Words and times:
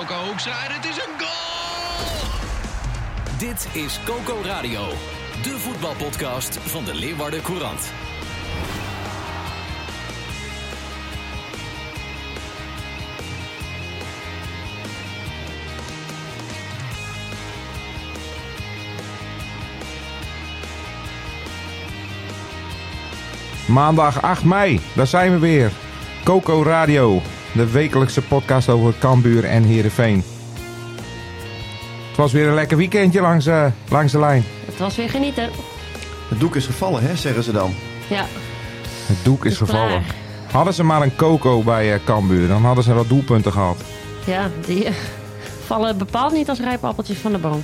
Coco 0.00 0.24
Hoekstra, 0.24 0.64
en 0.64 0.74
het 0.74 0.84
is 0.84 0.96
een 0.96 1.18
goal! 1.18 2.28
Dit 3.38 3.68
is 3.72 4.00
Coco 4.04 4.40
Radio, 4.44 4.88
de 5.42 5.58
voetbalpodcast 5.58 6.58
van 6.58 6.84
de 6.84 6.94
Leeuwarden 6.94 7.42
Courant. 7.42 7.92
Maandag 23.66 24.22
8 24.22 24.44
mei, 24.44 24.80
daar 24.92 25.06
zijn 25.06 25.32
we 25.32 25.38
weer. 25.38 25.72
Coco 26.24 26.62
Radio, 26.62 27.22
de 27.54 27.70
wekelijkse 27.70 28.22
podcast 28.22 28.68
over 28.68 28.94
Cambuur 28.98 29.44
en 29.44 29.62
Heerenveen. 29.62 30.22
Het 32.08 32.16
was 32.16 32.32
weer 32.32 32.48
een 32.48 32.54
lekker 32.54 32.76
weekendje 32.76 33.20
langs, 33.20 33.46
eh, 33.46 33.66
langs 33.88 34.12
de 34.12 34.18
lijn. 34.18 34.44
Het 34.66 34.78
was 34.78 34.96
weer 34.96 35.08
genieten. 35.10 35.48
Het 36.28 36.40
doek 36.40 36.56
is 36.56 36.66
gevallen, 36.66 37.02
hè, 37.02 37.16
zeggen 37.16 37.42
ze 37.42 37.52
dan. 37.52 37.72
Ja, 38.08 38.24
Het 39.06 39.24
doek 39.24 39.44
is 39.44 39.52
Is 39.52 39.58
gevallen. 39.58 39.88
klaar. 39.88 40.14
Hadden 40.52 40.74
ze 40.74 40.82
maar 40.84 41.02
een 41.02 41.16
Coco 41.16 41.62
bij 41.62 41.94
eh, 41.94 42.00
Cambuur, 42.04 42.48
dan 42.48 42.64
hadden 42.64 42.84
ze 42.84 42.92
wat 42.94 43.08
doelpunten 43.08 43.52
gehad. 43.52 43.76
ja 44.26 44.48
die 44.66 44.84
eh, 44.84 44.92
vallen 45.66 45.98
bepaald 45.98 46.32
niet 46.32 46.48
als 46.48 46.60
rijpe 46.60 46.86
appeltjes 46.86 47.18
van 47.18 47.32
de 47.32 47.38
boom. 47.38 47.62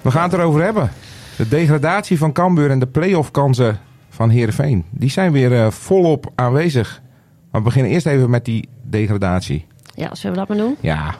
We 0.00 0.10
gaan 0.10 0.22
het 0.22 0.32
erover 0.32 0.62
hebben. 0.62 0.90
De 1.36 1.48
degradatie 1.48 2.18
van 2.18 2.32
Cambuur 2.32 2.70
en 2.70 2.78
de 2.78 2.86
play-off 2.86 3.30
kansen 3.30 3.78
van 4.10 4.30
Heerenveen. 4.30 4.84
Die 4.90 5.10
zijn 5.10 5.32
weer 5.32 5.52
eh, 5.60 5.70
volop 5.70 6.30
aanwezig. 6.34 7.00
Maar 7.50 7.60
we 7.60 7.66
beginnen 7.66 7.92
eerst 7.92 8.06
even 8.06 8.30
met 8.30 8.44
die 8.44 8.68
degradatie. 8.92 9.66
Ja, 9.94 10.14
zullen 10.14 10.32
we 10.38 10.46
dat 10.46 10.48
maar 10.56 10.66
doen? 10.66 10.76
Ja, 10.80 11.14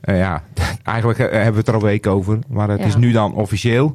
eh, 0.00 0.18
ja. 0.18 0.42
eigenlijk 0.84 1.18
eh, 1.18 1.30
hebben 1.30 1.52
we 1.52 1.58
het 1.58 1.68
er 1.68 1.74
al 1.74 1.80
weken 1.82 2.10
over. 2.10 2.38
Maar 2.48 2.68
het 2.68 2.80
Ja. 2.80 2.86
is 2.86 2.96
nu 2.96 3.12
dan 3.12 3.34
officieel. 3.34 3.94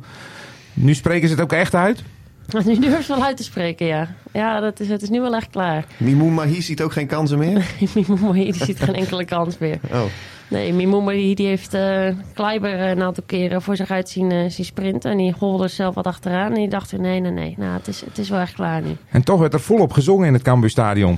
Nu 0.74 0.94
spreken 0.94 1.28
ze 1.28 1.34
het 1.34 1.44
ook 1.44 1.54
echt 1.54 1.76
uit. 1.76 2.04
Nu 2.66 2.80
durf 2.80 3.08
je 3.08 3.14
wel 3.16 3.24
uit 3.26 3.38
te 3.38 3.44
spreken, 3.44 3.86
ja. 3.86 4.08
Ja, 4.34 4.60
dat 4.60 4.80
is, 4.80 4.90
het 4.90 5.02
is 5.02 5.10
nu 5.10 5.22
wel 5.22 5.36
echt 5.36 5.50
klaar. 5.50 5.86
Mimoun 5.98 6.34
Mahi 6.34 6.62
ziet 6.62 6.82
ook 6.82 6.92
geen 6.92 7.08
kansen 7.08 7.38
meer. 7.38 7.66
Mimoun 7.96 8.20
Mohi, 8.20 8.52
die 8.52 8.64
ziet 8.66 8.80
geen 8.80 8.96
enkele 8.96 9.26
kans 9.26 9.58
meer. 9.58 9.80
Oh, 9.94 10.02
Nee, 10.48 10.74
Mimoun 10.74 11.04
Mohi, 11.04 11.34
die 11.36 11.48
heeft 11.48 11.74
eh 11.74 12.08
Kleiber 12.34 12.80
een 12.80 13.02
aantal 13.02 13.24
keren 13.28 13.62
voor 13.62 13.76
zich 13.76 13.90
uit 13.92 14.10
zien, 14.10 14.32
eh, 14.32 14.50
zien 14.50 14.66
sprinten. 14.66 15.12
En 15.12 15.18
die 15.18 15.34
holde 15.40 15.68
zelf 15.68 15.96
wat 15.96 16.06
achteraan. 16.08 16.48
En 16.52 16.54
die 16.58 16.68
dacht, 16.70 16.98
nee, 16.98 17.20
nee, 17.20 17.32
nee. 17.32 17.56
Nou, 17.58 17.74
het 17.74 17.88
is, 17.88 18.02
het 18.06 18.18
is 18.18 18.30
wel 18.30 18.40
echt 18.40 18.54
klaar 18.54 18.82
nu. 18.82 18.96
En 19.10 19.24
toch 19.24 19.40
werd 19.40 19.54
er 19.54 19.60
volop 19.60 19.92
gezongen 19.94 20.28
in 20.28 20.34
het 20.34 20.42
Cambuurstadion. 20.42 21.18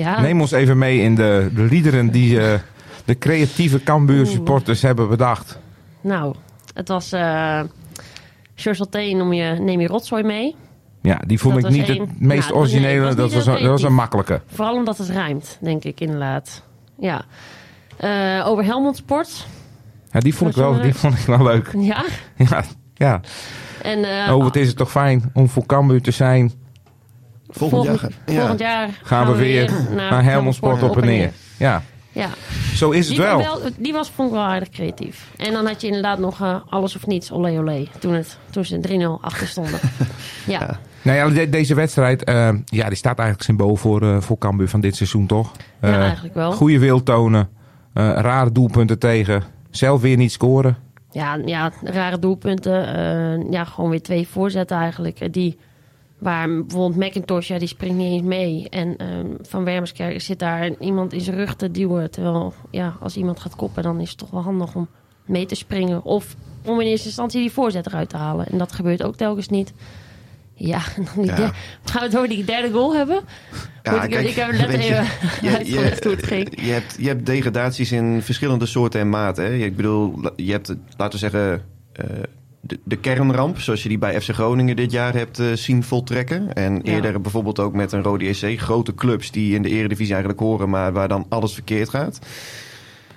Ja, 0.00 0.20
Neem 0.20 0.40
ons 0.40 0.50
even 0.52 0.78
mee 0.78 1.00
in 1.00 1.14
de, 1.14 1.50
de 1.54 1.62
liederen 1.62 2.10
die 2.10 2.40
eh, 2.40 2.58
de 3.04 3.18
creatieve 3.18 3.82
Cambuur 3.82 4.26
supporters 4.26 4.82
hebben 4.82 5.08
bedacht. 5.08 5.58
nou, 6.00 6.34
het 6.74 6.88
was... 6.88 7.12
eh 7.12 7.60
George 8.54 9.14
noem 9.14 9.32
je, 9.32 9.44
neem 9.60 9.80
je 9.80 9.86
rotzooi 9.86 10.22
mee. 10.22 10.56
Ja, 11.02 11.20
die 11.26 11.38
vond 11.38 11.54
Dat 11.54 11.64
ik 11.64 11.70
niet 11.70 11.86
het 11.88 11.98
meest 11.98 12.10
Nou, 12.20 12.36
dat 12.40 12.48
nee, 12.50 12.58
originele. 12.60 13.06
het 13.06 13.16
was 13.18 13.32
dat, 13.32 13.44
was 13.44 13.46
een, 13.46 13.62
dat 13.62 13.70
was 13.70 13.82
een 13.82 13.94
makkelijke. 13.94 14.40
Vooral 14.46 14.74
omdat 14.74 14.98
het 14.98 15.08
rijmt, 15.08 15.58
denk 15.60 15.84
ik 15.84 16.00
inderdaad. 16.00 16.62
Ja. 16.98 17.24
Eh, 17.96 18.46
over 18.46 18.64
Helmond 18.64 18.96
Sport. 18.96 19.46
Ja, 20.12 20.20
die, 20.20 20.34
vond 20.34 20.50
ik 20.50 20.56
wel, 20.56 20.80
die 20.80 20.94
vond 20.94 21.18
ik 21.18 21.26
wel 21.26 21.42
leuk. 21.42 21.72
Ja. 21.78 22.04
Ja, 22.50 22.64
ja. 22.94 23.20
En, 23.82 23.98
Oh, 24.34 24.42
wat 24.42 24.56
is 24.56 24.68
het 24.68 24.76
toch 24.76 24.90
fijn 24.90 25.30
om 25.32 25.48
voor 25.48 25.66
Cambuur 25.66 26.02
te 26.02 26.10
zijn. 26.10 26.52
Volgend, 27.50 27.86
volgend, 27.86 28.00
jaar. 28.00 28.34
Ja. 28.34 28.38
volgend 28.40 28.60
jaar 28.60 28.88
Gaan, 29.02 29.26
we 29.32 29.38
weer 29.38 29.70
naar 29.96 30.24
Helmond 30.24 30.54
Sport 30.54 30.82
op 30.82 30.96
en 31.00 31.04
neer. 31.06 31.32
Ja, 31.58 31.82
Ja, 32.12 32.28
zo 32.74 32.90
is 32.90 33.06
het 33.08 33.16
die, 33.16 33.24
wel. 33.26 33.38
wel, 33.38 33.58
die 33.78 33.92
was 33.92 34.10
vond 34.10 34.28
ik 34.28 34.34
wel 34.34 34.44
aardig 34.44 34.68
creatief. 34.68 35.30
En 35.36 35.52
dan 35.52 35.66
had 35.66 35.80
je 35.80 35.86
inderdaad 35.86 36.18
nog 36.18 36.40
eh, 36.40 36.56
alles 36.68 36.96
of 36.96 37.06
niets, 37.06 37.32
olé 37.32 37.58
olé, 37.58 37.86
toen, 37.98 38.12
het, 38.14 38.38
toen 38.50 38.64
ze 38.64 39.16
3-0 39.18 39.20
achter 39.24 39.46
stonden. 39.46 39.80
ja. 40.46 40.78
Nou 41.02 41.16
ja, 41.18 41.28
de- 41.40 41.48
deze 41.48 41.74
wedstrijd 41.74 42.24
eh, 42.24 42.48
ja, 42.64 42.86
die 42.88 42.96
staat 42.96 43.18
eigenlijk 43.18 43.42
symbool 43.48 43.76
voor, 43.76 44.02
eh 44.02 44.20
voor 44.20 44.38
Cambuur 44.38 44.68
van 44.68 44.80
dit 44.80 44.96
seizoen, 44.96 45.26
toch? 45.26 45.50
Ja, 45.80 45.88
Eh, 45.88 46.00
eigenlijk 46.00 46.34
wel. 46.34 46.52
Goede 46.52 46.78
wil 46.78 47.02
tonen. 47.02 47.48
eh, 47.94 48.08
rare 48.16 48.52
doelpunten 48.52 48.98
tegen. 48.98 49.42
Zelf 49.70 50.00
weer 50.00 50.16
niet 50.16 50.32
scoren. 50.32 50.76
Ja, 51.10 51.38
ja, 51.44 51.70
rare 51.82 52.18
doelpunten. 52.18 52.86
eh, 52.94 53.50
ja, 53.52 53.64
gewoon 53.64 53.90
weer 53.90 54.02
twee 54.02 54.28
voorzetten 54.28 54.76
eigenlijk. 54.76 55.32
Die, 55.32 55.58
waar 56.20 56.48
bijvoorbeeld 56.48 56.96
McIntosh, 57.08 57.48
ja, 57.48 57.58
die 57.58 57.68
springt 57.68 57.96
niet 57.96 58.12
eens 58.12 58.22
mee. 58.22 58.68
En 58.68 58.96
ehm, 58.96 59.26
Van 59.42 59.64
Wermerskerk 59.64 60.20
zit 60.20 60.38
daar 60.38 60.70
iemand 60.78 61.12
in 61.12 61.20
zijn 61.20 61.36
rug 61.36 61.54
te 61.54 61.70
duwen. 61.70 62.10
Terwijl, 62.10 62.54
ja, 62.70 62.96
als 63.00 63.16
iemand 63.16 63.40
gaat 63.40 63.56
koppen, 63.56 63.82
dan 63.82 64.00
is 64.00 64.08
het 64.08 64.18
toch 64.18 64.30
wel 64.30 64.42
handig 64.42 64.74
om 64.74 64.88
mee 65.24 65.46
te 65.46 65.54
springen. 65.54 66.04
Of 66.04 66.36
om 66.64 66.80
in 66.80 66.86
eerste 66.86 67.06
instantie 67.06 67.40
die 67.40 67.50
voorzet 67.52 67.86
eruit 67.86 68.08
te 68.08 68.16
halen. 68.16 68.46
En 68.46 68.58
dat 68.58 68.72
gebeurt 68.72 69.02
ook 69.02 69.16
telkens 69.16 69.48
niet. 69.48 69.72
Ja, 70.54 70.80
dan 71.16 71.24
Ja. 71.24 71.34
gaan 71.84 72.00
we 72.00 72.06
het 72.06 72.16
over 72.16 72.28
die 72.28 72.44
derde 72.44 72.70
goal 72.70 72.94
hebben? 72.94 73.20
Moet 73.90 74.02
ik, 74.04 74.14
ik 74.14 74.34
heb 74.34 74.50
het 74.50 74.58
net 74.60 74.70
je, 74.72 74.78
even 74.78 75.06
je, 75.42 75.56
uitgelegd 75.56 76.04
hoe 76.04 76.12
het 76.14 76.26
ging. 76.26 76.64
je, 76.64 76.70
hebt, 76.72 76.96
je 76.98 77.06
hebt 77.08 77.26
degradaties 77.26 77.92
in 77.92 78.22
verschillende 78.22 78.66
soorten 78.66 79.00
en 79.00 79.08
maten. 79.08 79.44
Hè? 79.44 79.54
Ik 79.54 79.76
bedoel, 79.76 80.20
je 80.36 80.52
hebt, 80.52 80.68
laten 80.96 81.12
we 81.12 81.18
zeggen, 81.30 81.62
eh, 81.92 82.04
de, 82.60 82.78
de 82.84 82.96
kernramp, 82.96 83.60
zoals 83.60 83.82
je 83.82 83.88
die 83.88 83.98
bij 83.98 84.20
FC 84.20 84.30
Groningen 84.30 84.76
dit 84.76 84.92
jaar 84.92 85.14
hebt 85.14 85.38
eh, 85.38 85.46
zien 85.52 85.82
voltrekken. 85.82 86.52
En 86.54 86.74
Ja. 86.74 86.92
eerder 86.92 87.20
bijvoorbeeld 87.20 87.58
ook 87.58 87.74
met 87.74 87.92
een 87.92 88.02
Rode 88.02 88.24
EC, 88.28 88.60
grote 88.60 88.94
clubs 88.94 89.30
die 89.30 89.54
in 89.54 89.62
de 89.62 89.68
eredivisie 89.68 90.12
eigenlijk 90.14 90.42
horen, 90.42 90.70
maar 90.70 90.92
waar 90.92 91.08
dan 91.08 91.26
alles 91.28 91.52
verkeerd 91.54 91.88
gaat. 91.88 92.18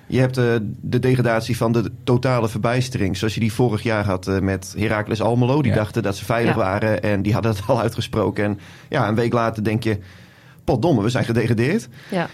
Je 0.06 0.18
hebt 0.20 0.36
eh, 0.38 0.44
de 0.80 0.98
degradatie 0.98 1.56
van 1.56 1.72
de 1.72 1.90
totale 2.04 2.48
verbijstering. 2.48 3.16
Zoals 3.16 3.34
je 3.34 3.40
die 3.40 3.52
vorig 3.52 3.82
jaar 3.82 4.04
had 4.04 4.26
eh, 4.28 4.38
met 4.38 4.74
Heracles 4.78 5.22
Almelo. 5.22 5.62
Die 5.62 5.70
Ja. 5.72 5.76
dachten 5.78 6.02
dat 6.02 6.16
ze 6.16 6.24
veilig 6.24 6.54
Ja. 6.54 6.58
waren 6.60 7.02
en 7.02 7.22
die 7.22 7.32
hadden 7.32 7.52
het 7.52 7.62
al 7.66 7.80
uitgesproken. 7.80 8.44
En 8.44 8.58
ja, 8.88 9.08
een 9.08 9.14
week 9.14 9.32
later 9.32 9.64
denk 9.64 9.82
je, 9.82 9.98
potdomme, 10.64 11.02
we 11.02 11.08
zijn 11.08 11.24
gedegradeerd. 11.24 11.88
Ja. 12.10 12.28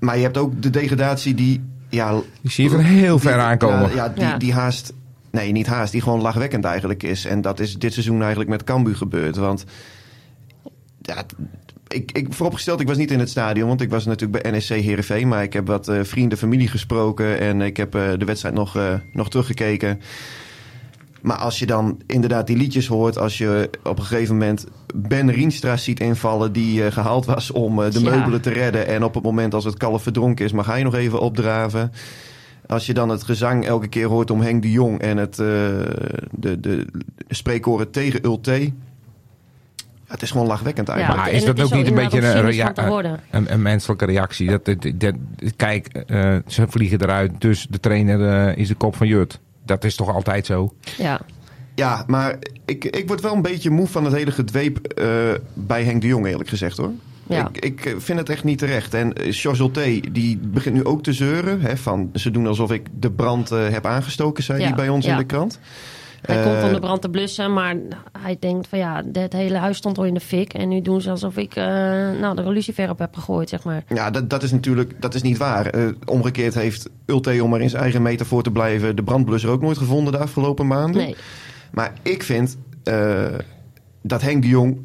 Maar 0.00 0.16
je 0.16 0.22
hebt 0.22 0.36
ook 0.36 0.62
de 0.62 0.70
degradatie 0.70 1.34
die... 1.34 1.64
Ja, 1.88 2.12
Die 2.40 2.50
zie 2.50 2.64
je 2.64 2.70
van 2.70 2.80
heel 2.80 3.18
ver 3.18 3.38
aankomen. 3.40 3.88
Ja, 3.88 3.94
ja, 3.94 4.08
die, 4.08 4.22
Ja. 4.24 4.36
die 4.36 4.52
haast... 4.52 4.92
Nee, 5.32 5.52
niet 5.52 5.66
haast. 5.66 5.92
Die 5.92 6.00
gewoon 6.02 6.20
lachwekkend 6.20 6.64
eigenlijk 6.64 7.02
is. 7.02 7.24
En 7.24 7.40
dat 7.40 7.60
is 7.60 7.78
dit 7.78 7.92
seizoen 7.92 8.20
eigenlijk 8.20 8.50
met 8.50 8.64
Cambuur 8.64 8.96
gebeurd. 8.96 9.36
Want... 9.36 9.64
Ja, 11.02 11.24
ik, 11.88 12.12
ik, 12.12 12.26
vooropgesteld, 12.32 12.80
ik 12.80 12.86
was 12.86 12.96
niet 12.96 13.10
in 13.10 13.18
het 13.18 13.30
stadion. 13.30 13.68
Want 13.68 13.80
ik 13.80 13.90
was 13.90 14.04
natuurlijk 14.04 14.42
bij 14.42 14.52
NSC 14.58 14.68
Heerenveen. 14.68 15.28
Maar 15.28 15.42
ik 15.42 15.52
heb 15.52 15.66
wat 15.66 15.88
eh, 15.88 16.00
vrienden, 16.02 16.38
familie 16.38 16.68
gesproken. 16.68 17.38
En 17.38 17.60
ik 17.60 17.76
heb 17.76 17.94
eh, 17.94 18.10
de 18.18 18.24
wedstrijd 18.24 18.54
nog, 18.54 18.76
eh, 18.76 18.94
nog 19.12 19.30
teruggekeken. 19.30 20.00
Maar 21.22 21.36
als 21.36 21.58
je 21.58 21.66
dan 21.66 22.00
inderdaad 22.06 22.46
die 22.46 22.56
liedjes 22.56 22.86
hoort, 22.86 23.18
als 23.18 23.38
je 23.38 23.70
op 23.82 23.98
een 23.98 24.04
gegeven 24.04 24.36
moment 24.36 24.66
Ben 24.94 25.30
Rienstra 25.32 25.76
ziet 25.76 26.00
invallen, 26.00 26.52
die 26.52 26.84
eh, 26.84 26.92
gehaald 26.92 27.24
was 27.24 27.50
om 27.50 27.76
de 27.76 28.00
Ja. 28.00 28.10
meubelen 28.10 28.40
te 28.40 28.50
redden. 28.50 28.86
En 28.86 29.04
op 29.04 29.14
het 29.14 29.22
moment 29.22 29.54
als 29.54 29.64
het 29.64 29.76
kalf 29.76 30.02
verdronken 30.02 30.44
is, 30.44 30.52
mag 30.52 30.66
hij 30.66 30.82
nog 30.82 30.94
even 30.94 31.20
opdraven. 31.20 31.92
Als 32.66 32.86
je 32.86 32.94
dan 32.94 33.08
het 33.08 33.22
gezang 33.22 33.66
elke 33.66 33.88
keer 33.88 34.06
hoort 34.06 34.30
om 34.30 34.40
Henk 34.40 34.62
de 34.62 34.70
Jong 34.70 35.00
en 35.00 35.16
het, 35.16 35.38
eh, 35.38 35.46
de, 36.30 36.60
de 36.60 36.86
spreekkoren 37.28 37.90
tegen 37.90 38.24
Ulte. 38.24 38.62
Ja, 38.62 38.70
het 40.06 40.22
is 40.22 40.30
gewoon 40.30 40.46
lachwekkend 40.46 40.88
eigenlijk. 40.88 41.20
Maar 41.20 41.30
en 41.30 41.36
is 41.36 41.44
dat 41.44 41.60
ook 41.60 41.74
niet 41.74 41.86
een 41.86 41.94
beetje 41.94 42.18
een, 42.18 42.42
rea- 42.50 42.72
een, 43.30 43.52
een 43.52 43.62
menselijke 43.62 44.04
reactie? 44.04 44.50
Dat, 44.50 44.64
dat, 44.64 44.86
dat- 44.94 45.14
kijk, 45.56 45.86
eh, 45.86 46.36
ze 46.46 46.66
vliegen 46.68 47.00
eruit, 47.02 47.40
dus 47.40 47.66
de 47.70 47.80
trainer 47.80 48.48
eh, 48.48 48.56
is 48.56 48.68
de 48.68 48.74
kop 48.74 48.96
van 48.96 49.06
Jut. 49.06 49.40
Dat 49.64 49.84
is 49.84 49.96
toch 49.96 50.14
altijd 50.14 50.46
zo? 50.46 50.72
Ja. 50.98 51.20
Ja, 51.74 52.04
maar 52.06 52.38
ik, 52.64 52.84
ik 52.84 53.06
word 53.08 53.20
wel 53.20 53.34
een 53.34 53.42
beetje 53.42 53.70
moe 53.70 53.86
van 53.86 54.04
het 54.04 54.14
hele 54.14 54.30
gedweep 54.30 54.78
eh, 54.86 55.06
bij 55.54 55.84
Henk 55.84 56.00
de 56.00 56.06
Jong, 56.06 56.26
eerlijk 56.26 56.48
gezegd 56.48 56.76
hoor. 56.76 56.90
Ja. 57.26 57.48
Ik, 57.52 57.64
ik 57.64 57.84
eh, 57.84 57.92
vind 57.98 58.18
het 58.18 58.28
echt 58.28 58.44
niet 58.44 58.58
terecht. 58.58 58.94
En 58.94 59.12
eh, 59.12 59.32
Georges 59.32 59.60
Olté, 59.60 60.00
die 60.12 60.38
begint 60.38 60.74
nu 60.74 60.84
ook 60.84 61.02
te 61.02 61.12
zeuren. 61.12 61.60
Hè, 61.60 61.76
van, 61.76 62.10
ze 62.14 62.30
doen 62.30 62.46
alsof 62.46 62.72
ik 62.72 62.86
de 62.98 63.10
brand 63.10 63.50
eh, 63.50 63.68
heb 63.68 63.86
aangestoken, 63.86 64.42
zei 64.42 64.60
Ja, 64.60 64.66
hij 64.66 64.74
bij 64.74 64.88
ons 64.88 65.04
ja. 65.04 65.12
in 65.12 65.18
de 65.18 65.24
krant. 65.24 65.58
Hij 66.22 66.36
Eh, 66.36 66.42
komt 66.42 66.62
om 66.62 66.72
de 66.72 66.80
brand 66.80 67.02
te 67.02 67.08
blussen, 67.10 67.52
maar 67.52 67.76
hij 68.18 68.36
denkt 68.40 68.68
van 68.68 68.78
ja, 68.78 69.02
het 69.12 69.32
hele 69.32 69.56
huis 69.56 69.76
stond 69.76 69.98
al 69.98 70.04
in 70.04 70.14
de 70.14 70.20
fik. 70.20 70.52
En 70.54 70.68
nu 70.68 70.80
doen 70.80 71.00
ze 71.00 71.10
alsof 71.10 71.36
ik 71.36 71.54
eh 71.54 71.64
nou, 72.20 72.36
een 72.36 72.52
lucifer 72.52 72.90
op 72.90 72.98
heb 72.98 73.14
gegooid, 73.14 73.48
zeg 73.48 73.64
maar. 73.64 73.84
Ja, 73.88 74.10
dat, 74.10 74.30
dat 74.30 74.42
is 74.42 74.50
natuurlijk 74.52 75.00
dat 75.00 75.14
is 75.14 75.22
niet 75.22 75.36
waar. 75.36 75.66
Eh, 75.66 75.88
omgekeerd 76.04 76.54
heeft 76.54 76.88
Ulte, 77.06 77.42
om 77.42 77.50
maar 77.50 77.60
in 77.60 77.70
zijn 77.70 77.82
eigen 77.82 78.02
metafoor 78.02 78.42
te 78.42 78.50
blijven... 78.50 78.96
de 78.96 79.02
brandblusser 79.02 79.50
ook 79.50 79.60
nooit 79.60 79.78
gevonden 79.78 80.12
de 80.12 80.18
afgelopen 80.18 80.66
maanden. 80.66 81.02
Nee, 81.02 81.16
Maar 81.70 81.92
ik 82.02 82.22
vind 82.22 82.56
eh, 82.84 83.24
dat 84.02 84.22
Henk 84.22 84.42
de 84.42 84.48
Jong 84.48 84.78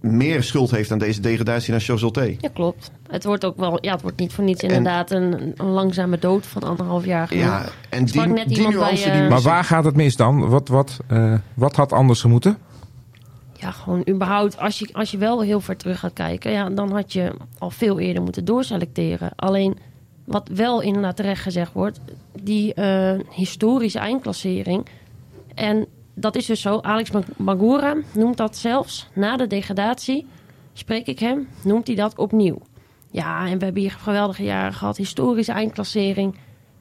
meer 0.00 0.42
schuld 0.42 0.70
heeft 0.70 0.90
aan 0.90 0.98
deze 0.98 1.20
degradatie 1.20 1.70
dan 1.70 1.80
Charles 1.80 2.02
Ulte. 2.02 2.36
ja 2.38 2.48
klopt. 2.52 2.90
Het 3.10 3.24
wordt 3.24 3.44
ook 3.44 3.56
wel, 3.56 3.78
ja, 3.80 3.92
het 3.92 4.02
wordt 4.02 4.18
niet 4.18 4.32
voor 4.32 4.44
niets 4.44 4.62
inderdaad 4.62 5.10
een, 5.10 5.52
een 5.56 5.66
langzame 5.66 6.18
dood 6.18 6.46
van 6.46 6.62
anderhalf 6.62 7.04
jaar. 7.04 7.28
genoemd. 7.28 7.46
Ja, 7.46 7.64
en 7.88 8.04
die, 8.04 8.20
net 8.20 8.48
die 8.48 8.78
bij, 8.78 9.04
eh, 9.04 9.12
die 9.12 9.28
Maar 9.28 9.40
waar 9.40 9.64
gaat 9.64 9.84
het 9.84 9.96
mis 9.96 10.16
dan? 10.16 10.48
Wat, 10.48 10.68
wat, 10.68 11.00
eh, 11.06 11.34
wat 11.54 11.76
had 11.76 11.92
anders 11.92 12.20
gemoeten? 12.20 12.58
Ja, 13.52 13.70
gewoon 13.70 14.02
überhaupt, 14.08 14.58
als 14.58 14.78
je, 14.78 14.88
als 14.92 15.10
je 15.10 15.18
wel 15.18 15.42
heel 15.42 15.60
ver 15.60 15.76
terug 15.76 15.98
gaat 15.98 16.12
kijken, 16.12 16.52
ja, 16.52 16.70
dan 16.70 16.92
had 16.92 17.12
je 17.12 17.32
al 17.58 17.70
veel 17.70 17.98
eerder 17.98 18.22
moeten 18.22 18.44
doorselecteren. 18.44 19.30
Alleen, 19.36 19.78
wat 20.24 20.48
wel 20.54 20.80
inderdaad 20.80 21.16
terecht 21.16 21.42
gezegd 21.42 21.72
wordt, 21.72 22.00
die 22.42 22.74
eh, 22.74 23.18
historische 23.30 23.98
eindklassering. 23.98 24.86
En 25.54 25.86
dat 26.14 26.36
is 26.36 26.46
dus 26.46 26.60
zo, 26.60 26.78
Alex 26.80 27.10
Mag- 27.10 27.36
Magura 27.36 27.96
noemt 28.14 28.36
dat 28.36 28.56
zelfs 28.56 29.08
na 29.14 29.36
de 29.36 29.46
degradatie, 29.46 30.26
spreek 30.72 31.06
ik 31.06 31.18
hem, 31.18 31.48
noemt 31.64 31.86
hij 31.86 31.96
dat 31.96 32.18
opnieuw. 32.18 32.58
Ja, 33.10 33.46
en 33.46 33.58
we 33.58 33.64
hebben 33.64 33.82
hier 33.82 33.90
geweldige 33.90 34.44
jaren 34.44 34.72
gehad, 34.72 34.96
historische 34.96 35.52
eindklassering. 35.52 36.36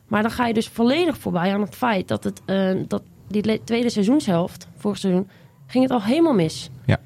Maar 0.07 0.21
dan 0.21 0.31
ga 0.31 0.47
je 0.47 0.53
dus 0.53 0.67
volledig 0.67 1.17
voorbij 1.17 1.53
aan 1.53 1.61
het 1.61 1.75
feit 1.75 2.07
dat, 2.07 2.23
het, 2.23 2.41
eh, 2.45 2.71
dat 2.87 3.01
die 3.27 3.63
tweede 3.63 3.89
seizoenshelft, 3.89 4.67
vorig 4.77 4.97
seizoen, 4.97 5.29
ging 5.67 5.83
het 5.83 5.93
al 5.93 6.01
helemaal 6.03 6.33
mis. 6.33 6.69
Ja. 6.85 6.97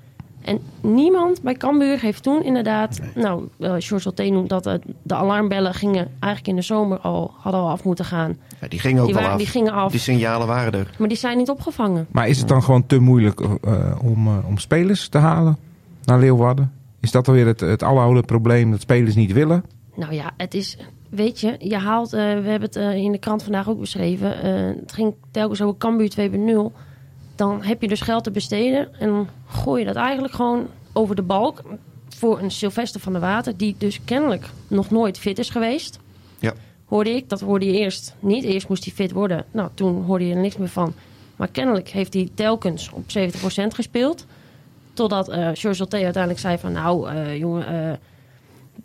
En 0.43 0.59
niemand 0.81 1.41
bij 1.41 1.53
Cambuur 1.53 1.99
heeft 1.99 2.23
toen 2.23 2.43
inderdaad... 2.43 2.99
Nou, 3.15 3.47
uh, 3.59 3.73
George 3.77 4.05
Alté 4.09 4.23
noemt 4.23 4.49
dat 4.49 4.65
eh, 4.65 4.73
de 5.03 5.15
alarmbellen 5.15 5.73
gingen 5.73 6.07
eigenlijk 6.19 6.47
in 6.47 6.55
de 6.55 6.61
zomer 6.61 6.97
al, 6.99 7.31
hadden 7.37 7.61
al 7.61 7.69
af 7.69 7.83
moeten 7.83 8.05
gaan. 8.05 8.37
Ja, 8.61 8.67
die 8.67 8.79
gingen 8.79 8.99
ook 8.99 9.05
Die, 9.05 9.13
wel 9.15 9.23
waren, 9.23 9.37
af. 9.37 9.43
die 9.43 9.51
gingen 9.53 9.73
af, 9.73 9.91
Die 9.91 9.99
signalen 9.99 10.47
waren 10.47 10.73
er. 10.73 10.89
maar 10.97 11.07
die 11.07 11.17
zijn 11.17 11.37
niet 11.37 11.49
opgevangen. 11.49 12.07
Maar 12.11 12.27
is 12.27 12.39
het 12.39 12.47
dan 12.47 12.63
gewoon 12.63 12.85
te 12.85 12.99
moeilijk 12.99 13.39
eh, 13.39 13.95
om, 14.03 14.27
eh, 14.27 14.47
om 14.47 14.57
spelers 14.57 15.07
te 15.07 15.17
halen 15.17 15.57
naar 16.03 16.19
Leeuwarden? 16.19 16.71
Is 16.99 17.11
dat 17.11 17.27
alweer 17.27 17.45
het, 17.45 17.59
het 17.59 17.83
aloude 17.83 18.21
probleem 18.21 18.71
dat 18.71 18.81
spelers 18.81 19.15
niet 19.15 19.31
willen? 19.33 19.63
Nou 19.95 20.13
ja, 20.13 20.31
het 20.37 20.53
is... 20.53 20.77
Weet 21.09 21.39
je, 21.39 21.55
je 21.59 21.77
haalt... 21.77 22.13
eh, 22.13 22.19
we 22.19 22.25
hebben 22.49 22.61
het 22.61 22.75
eh, 22.75 22.95
in 22.95 23.11
de 23.11 23.17
krant 23.17 23.43
vandaag 23.43 23.69
ook 23.69 23.79
beschreven. 23.79 24.41
eh, 24.43 24.75
het 24.81 24.91
ging 24.93 25.13
telkens 25.31 25.61
over 25.61 25.77
Cambuur 25.77 26.11
2.0. 26.71 26.71
Dan 27.35 27.63
heb 27.63 27.81
je 27.81 27.87
dus 27.87 28.01
geld 28.01 28.23
te 28.23 28.31
besteden. 28.31 28.99
En 28.99 29.07
dan 29.09 29.27
gooi 29.47 29.79
je 29.79 29.87
dat 29.87 29.95
eigenlijk 29.95 30.33
gewoon 30.33 30.67
over 30.93 31.15
de 31.15 31.21
balk... 31.21 31.61
voor 32.09 32.39
een 32.39 32.51
Sylvester 32.51 32.99
van 33.01 33.11
der 33.11 33.21
Water... 33.21 33.57
die 33.57 33.75
dus 33.77 33.99
kennelijk 34.05 34.49
nog 34.67 34.89
nooit 34.89 35.19
fit 35.19 35.39
is 35.39 35.49
geweest. 35.49 35.99
Ja. 36.39 36.53
Hoorde 36.85 37.09
ik. 37.15 37.29
Dat 37.29 37.39
hoorde 37.39 37.65
je 37.65 37.79
eerst 37.79 38.15
niet. 38.19 38.43
Eerst 38.43 38.69
moest 38.69 38.83
hij 38.85 38.93
fit 38.93 39.11
worden. 39.11 39.45
Nou, 39.51 39.69
toen 39.73 40.03
hoorde 40.03 40.27
je 40.27 40.33
er 40.33 40.41
niks 40.41 40.57
meer 40.57 40.69
van. 40.69 40.93
Maar 41.35 41.47
kennelijk 41.47 41.89
heeft 41.89 42.13
hij 42.13 42.29
telkens 42.33 42.89
op 42.91 43.03
70% 43.03 43.67
gespeeld. 43.67 44.25
Totdat 44.93 45.29
eh 45.29 45.49
George 45.53 45.87
uiteindelijk 45.89 46.39
zei 46.39 46.57
van... 46.57 46.71
nou, 46.71 47.09
eh, 47.09 47.37
jongen... 47.37 47.67
eh, 47.67 47.97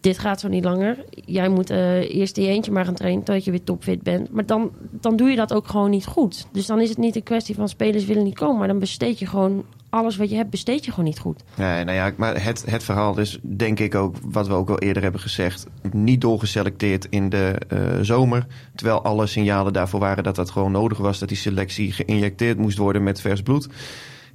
dit 0.00 0.18
gaat 0.18 0.40
zo 0.40 0.48
niet 0.48 0.64
langer. 0.64 1.04
Jij 1.10 1.48
moet 1.48 1.70
eh, 1.70 2.14
eerst 2.14 2.34
die 2.34 2.48
eentje 2.48 2.72
maar 2.72 2.84
gaan 2.84 2.94
trainen 2.94 3.24
totdat 3.24 3.44
je 3.44 3.50
weer 3.50 3.64
topfit 3.64 4.02
bent. 4.02 4.32
Maar 4.32 4.46
dan, 4.46 4.70
dan 4.90 5.16
doe 5.16 5.30
je 5.30 5.36
dat 5.36 5.52
ook 5.52 5.68
gewoon 5.68 5.90
niet 5.90 6.06
goed. 6.06 6.46
Dus 6.52 6.66
dan 6.66 6.80
is 6.80 6.88
het 6.88 6.98
niet 6.98 7.16
een 7.16 7.22
kwestie 7.22 7.54
van 7.54 7.68
spelers 7.68 8.04
willen 8.04 8.24
niet 8.24 8.38
komen. 8.38 8.58
Maar 8.58 8.68
dan 8.68 8.78
besteed 8.78 9.18
je 9.18 9.26
gewoon 9.26 9.64
alles 9.90 10.16
wat 10.16 10.30
je 10.30 10.36
hebt, 10.36 10.50
besteed 10.50 10.84
je 10.84 10.90
gewoon 10.90 11.04
niet 11.04 11.18
goed. 11.18 11.42
Nee, 11.54 11.84
nou 11.84 11.96
ja, 11.96 12.12
maar 12.16 12.42
het, 12.42 12.64
het 12.66 12.84
verhaal 12.84 13.18
is 13.18 13.38
denk 13.42 13.80
ik 13.80 13.94
ook, 13.94 14.16
wat 14.22 14.46
we 14.46 14.54
ook 14.54 14.70
al 14.70 14.78
eerder 14.78 15.02
hebben 15.02 15.20
gezegd, 15.20 15.66
niet 15.92 16.20
doorgeselecteerd 16.20 17.06
in 17.10 17.28
de 17.28 17.54
eh, 17.68 17.78
zomer. 18.00 18.46
Terwijl 18.74 19.02
alle 19.02 19.26
signalen 19.26 19.72
daarvoor 19.72 20.00
waren 20.00 20.24
dat 20.24 20.36
dat 20.36 20.50
gewoon 20.50 20.72
nodig 20.72 20.98
was, 20.98 21.18
dat 21.18 21.28
die 21.28 21.38
selectie 21.38 21.92
geïnjecteerd 21.92 22.58
moest 22.58 22.78
worden 22.78 23.02
met 23.02 23.20
vers 23.20 23.42
bloed. 23.42 23.68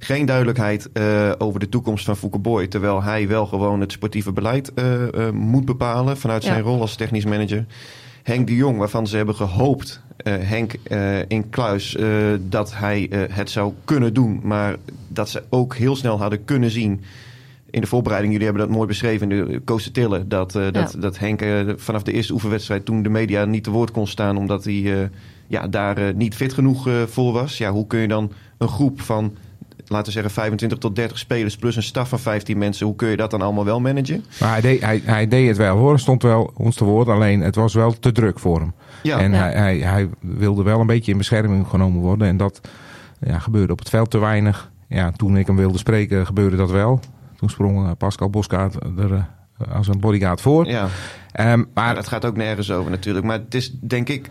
Geen 0.04 0.26
duidelijkheid 0.26 0.92
eh, 0.92 1.32
over 1.38 1.60
de 1.60 1.68
toekomst 1.68 2.04
van 2.04 2.16
Fouke 2.16 2.38
Boy, 2.38 2.66
terwijl 2.66 3.02
hij 3.02 3.28
wel 3.28 3.46
gewoon 3.46 3.80
het 3.80 3.92
sportieve 3.92 4.32
beleid 4.32 4.74
eh, 4.74 5.02
eh, 5.26 5.32
moet 5.34 5.64
bepalen 5.64 6.16
vanuit 6.16 6.42
zijn 6.44 6.56
Ja. 6.56 6.62
rol 6.62 6.80
als 6.80 6.94
technisch 6.96 7.24
manager. 7.24 7.66
Henk 8.22 8.46
de 8.46 8.54
Jong, 8.54 8.78
waarvan 8.78 9.06
ze 9.06 9.16
hebben 9.16 9.34
gehoopt, 9.34 10.00
eh, 10.16 10.34
Henk 10.38 10.72
eh, 10.72 11.18
in 11.28 11.50
Kluis, 11.50 11.96
dat 12.48 12.74
hij 12.74 13.10
het 13.30 13.50
zou 13.50 13.72
kunnen 13.84 14.14
doen. 14.14 14.40
Maar 14.42 14.76
dat 15.08 15.28
ze 15.28 15.42
ook 15.50 15.74
heel 15.76 15.96
snel 15.96 16.18
hadden 16.18 16.44
kunnen 16.44 16.70
zien 16.70 17.00
in 17.70 17.80
de 17.80 17.86
voorbereiding, 17.86 18.32
jullie 18.32 18.48
hebben 18.48 18.66
dat 18.66 18.76
mooi 18.76 18.88
beschreven 18.88 19.30
in 19.30 19.46
de 19.46 19.60
Koos 19.60 19.84
de 19.84 19.90
Tille, 19.90 20.26
dat, 20.26 20.52
dat, 20.52 20.92
Ja. 20.92 21.00
dat 21.00 21.18
Henk 21.18 21.42
vanaf 21.76 22.02
de 22.02 22.12
eerste 22.12 22.32
oefenwedstrijd 22.32 22.84
toen 22.84 23.02
de 23.02 23.08
media 23.08 23.44
niet 23.44 23.64
te 23.64 23.70
woord 23.70 23.90
kon 23.90 24.06
staan 24.06 24.36
omdat 24.36 24.64
hij 24.64 25.10
ja, 25.46 25.68
daar 25.68 26.14
niet 26.14 26.34
fit 26.34 26.52
genoeg 26.52 26.88
voor 27.06 27.32
was. 27.32 27.58
Ja, 27.58 27.70
hoe 27.70 27.86
kun 27.86 27.98
je 28.00 28.08
dan 28.08 28.32
een 28.58 28.68
groep 28.68 29.00
van, 29.00 29.36
laten 29.94 30.06
we 30.06 30.12
zeggen 30.12 30.32
25 30.32 30.78
tot 30.78 30.96
30 30.96 31.18
spelers 31.18 31.56
plus 31.56 31.76
een 31.76 31.82
staf 31.82 32.08
van 32.08 32.18
15 32.18 32.58
mensen, 32.58 32.86
hoe 32.86 32.96
kun 32.96 33.08
je 33.08 33.16
dat 33.16 33.30
dan 33.30 33.42
allemaal 33.42 33.64
wel 33.64 33.80
managen? 33.80 34.24
Maar 34.40 34.50
hij 34.50 34.60
deed, 34.60 34.80
hij, 34.80 35.02
hij 35.04 35.28
deed 35.28 35.48
het 35.48 35.56
wel 35.56 35.76
hoor, 35.76 35.98
stond 35.98 36.22
wel 36.22 36.52
ons 36.56 36.76
te 36.76 36.84
woord. 36.84 37.08
Alleen 37.08 37.40
het 37.40 37.54
was 37.54 37.74
wel 37.74 37.98
te 37.98 38.12
druk 38.12 38.38
voor 38.38 38.60
hem. 38.60 38.72
Ja, 39.02 39.18
en 39.18 39.32
Ja. 39.32 39.38
Hij, 39.38 39.52
hij, 39.52 39.76
hij 39.78 40.08
wilde 40.20 40.62
wel 40.62 40.80
een 40.80 40.86
beetje 40.86 41.12
in 41.12 41.18
bescherming 41.18 41.66
genomen 41.68 42.00
worden. 42.00 42.28
En 42.28 42.36
dat 42.36 42.60
ja, 43.20 43.38
gebeurde 43.38 43.72
op 43.72 43.78
het 43.78 43.88
veld 43.88 44.10
te 44.10 44.18
weinig. 44.18 44.70
Ja, 44.88 45.10
toen 45.10 45.36
ik 45.36 45.46
hem 45.46 45.56
wilde 45.56 45.78
spreken 45.78 46.26
gebeurde 46.26 46.56
dat 46.56 46.70
wel. 46.70 47.00
Toen 47.36 47.50
sprong 47.50 47.86
eh, 47.86 47.90
Pascal 47.98 48.30
Boskaart 48.30 48.74
er 48.98 49.12
eh, 49.12 49.74
als 49.74 49.88
een 49.88 50.00
bodyguard 50.00 50.40
voor. 50.40 50.66
ja. 50.66 50.88
Ehm, 51.32 51.64
Maar 51.74 51.94
dat 51.94 52.08
gaat 52.08 52.24
ook 52.24 52.36
nergens 52.36 52.70
over 52.70 52.90
natuurlijk. 52.90 53.26
Maar 53.26 53.38
het 53.38 53.54
is 53.54 53.72
denk 53.80 54.08
ik, 54.08 54.30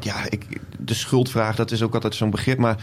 ja, 0.00 0.16
ik, 0.28 0.46
de 0.78 0.94
schuldvraag, 0.94 1.56
dat 1.56 1.70
is 1.70 1.82
ook 1.82 1.94
altijd 1.94 2.14
zo'n 2.14 2.30
begrip. 2.30 2.58
Maar 2.58 2.76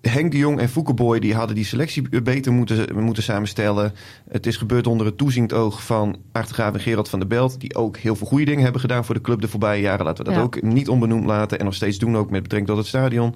Henk 0.00 0.30
de 0.32 0.38
Jong 0.38 0.60
en 0.60 0.68
Foukeboy 0.68 1.18
die 1.18 1.34
hadden 1.34 1.54
die 1.54 1.64
selectie 1.64 2.22
beter 2.22 2.52
moeten, 2.52 3.02
moeten 3.02 3.22
samenstellen. 3.22 3.92
Het 4.28 4.46
is 4.46 4.56
gebeurd 4.56 4.86
onder 4.86 5.06
het 5.06 5.16
toeziend 5.18 5.52
oog 5.52 5.84
van 5.84 6.16
Achtergraaf 6.32 6.74
en 6.74 6.80
Gerald 6.80 7.08
van 7.08 7.18
der 7.18 7.28
Belt. 7.28 7.60
Die 7.60 7.74
ook 7.74 7.96
heel 7.96 8.16
veel 8.16 8.26
goede 8.26 8.44
dingen 8.44 8.62
hebben 8.62 8.80
gedaan 8.80 9.04
voor 9.04 9.14
de 9.14 9.20
club 9.20 9.40
de 9.40 9.48
voorbije 9.48 9.80
jaren. 9.82 10.04
Laten 10.04 10.24
we 10.24 10.30
dat 10.30 10.38
Ja. 10.38 10.44
ook 10.44 10.62
niet 10.62 10.88
onbenoemd 10.88 11.26
laten. 11.26 11.58
En 11.58 11.64
nog 11.64 11.74
steeds 11.74 11.98
doen 11.98 12.16
ook 12.16 12.30
met 12.30 12.42
betrekking 12.42 12.66
tot 12.70 12.78
het 12.78 12.86
stadion. 12.86 13.34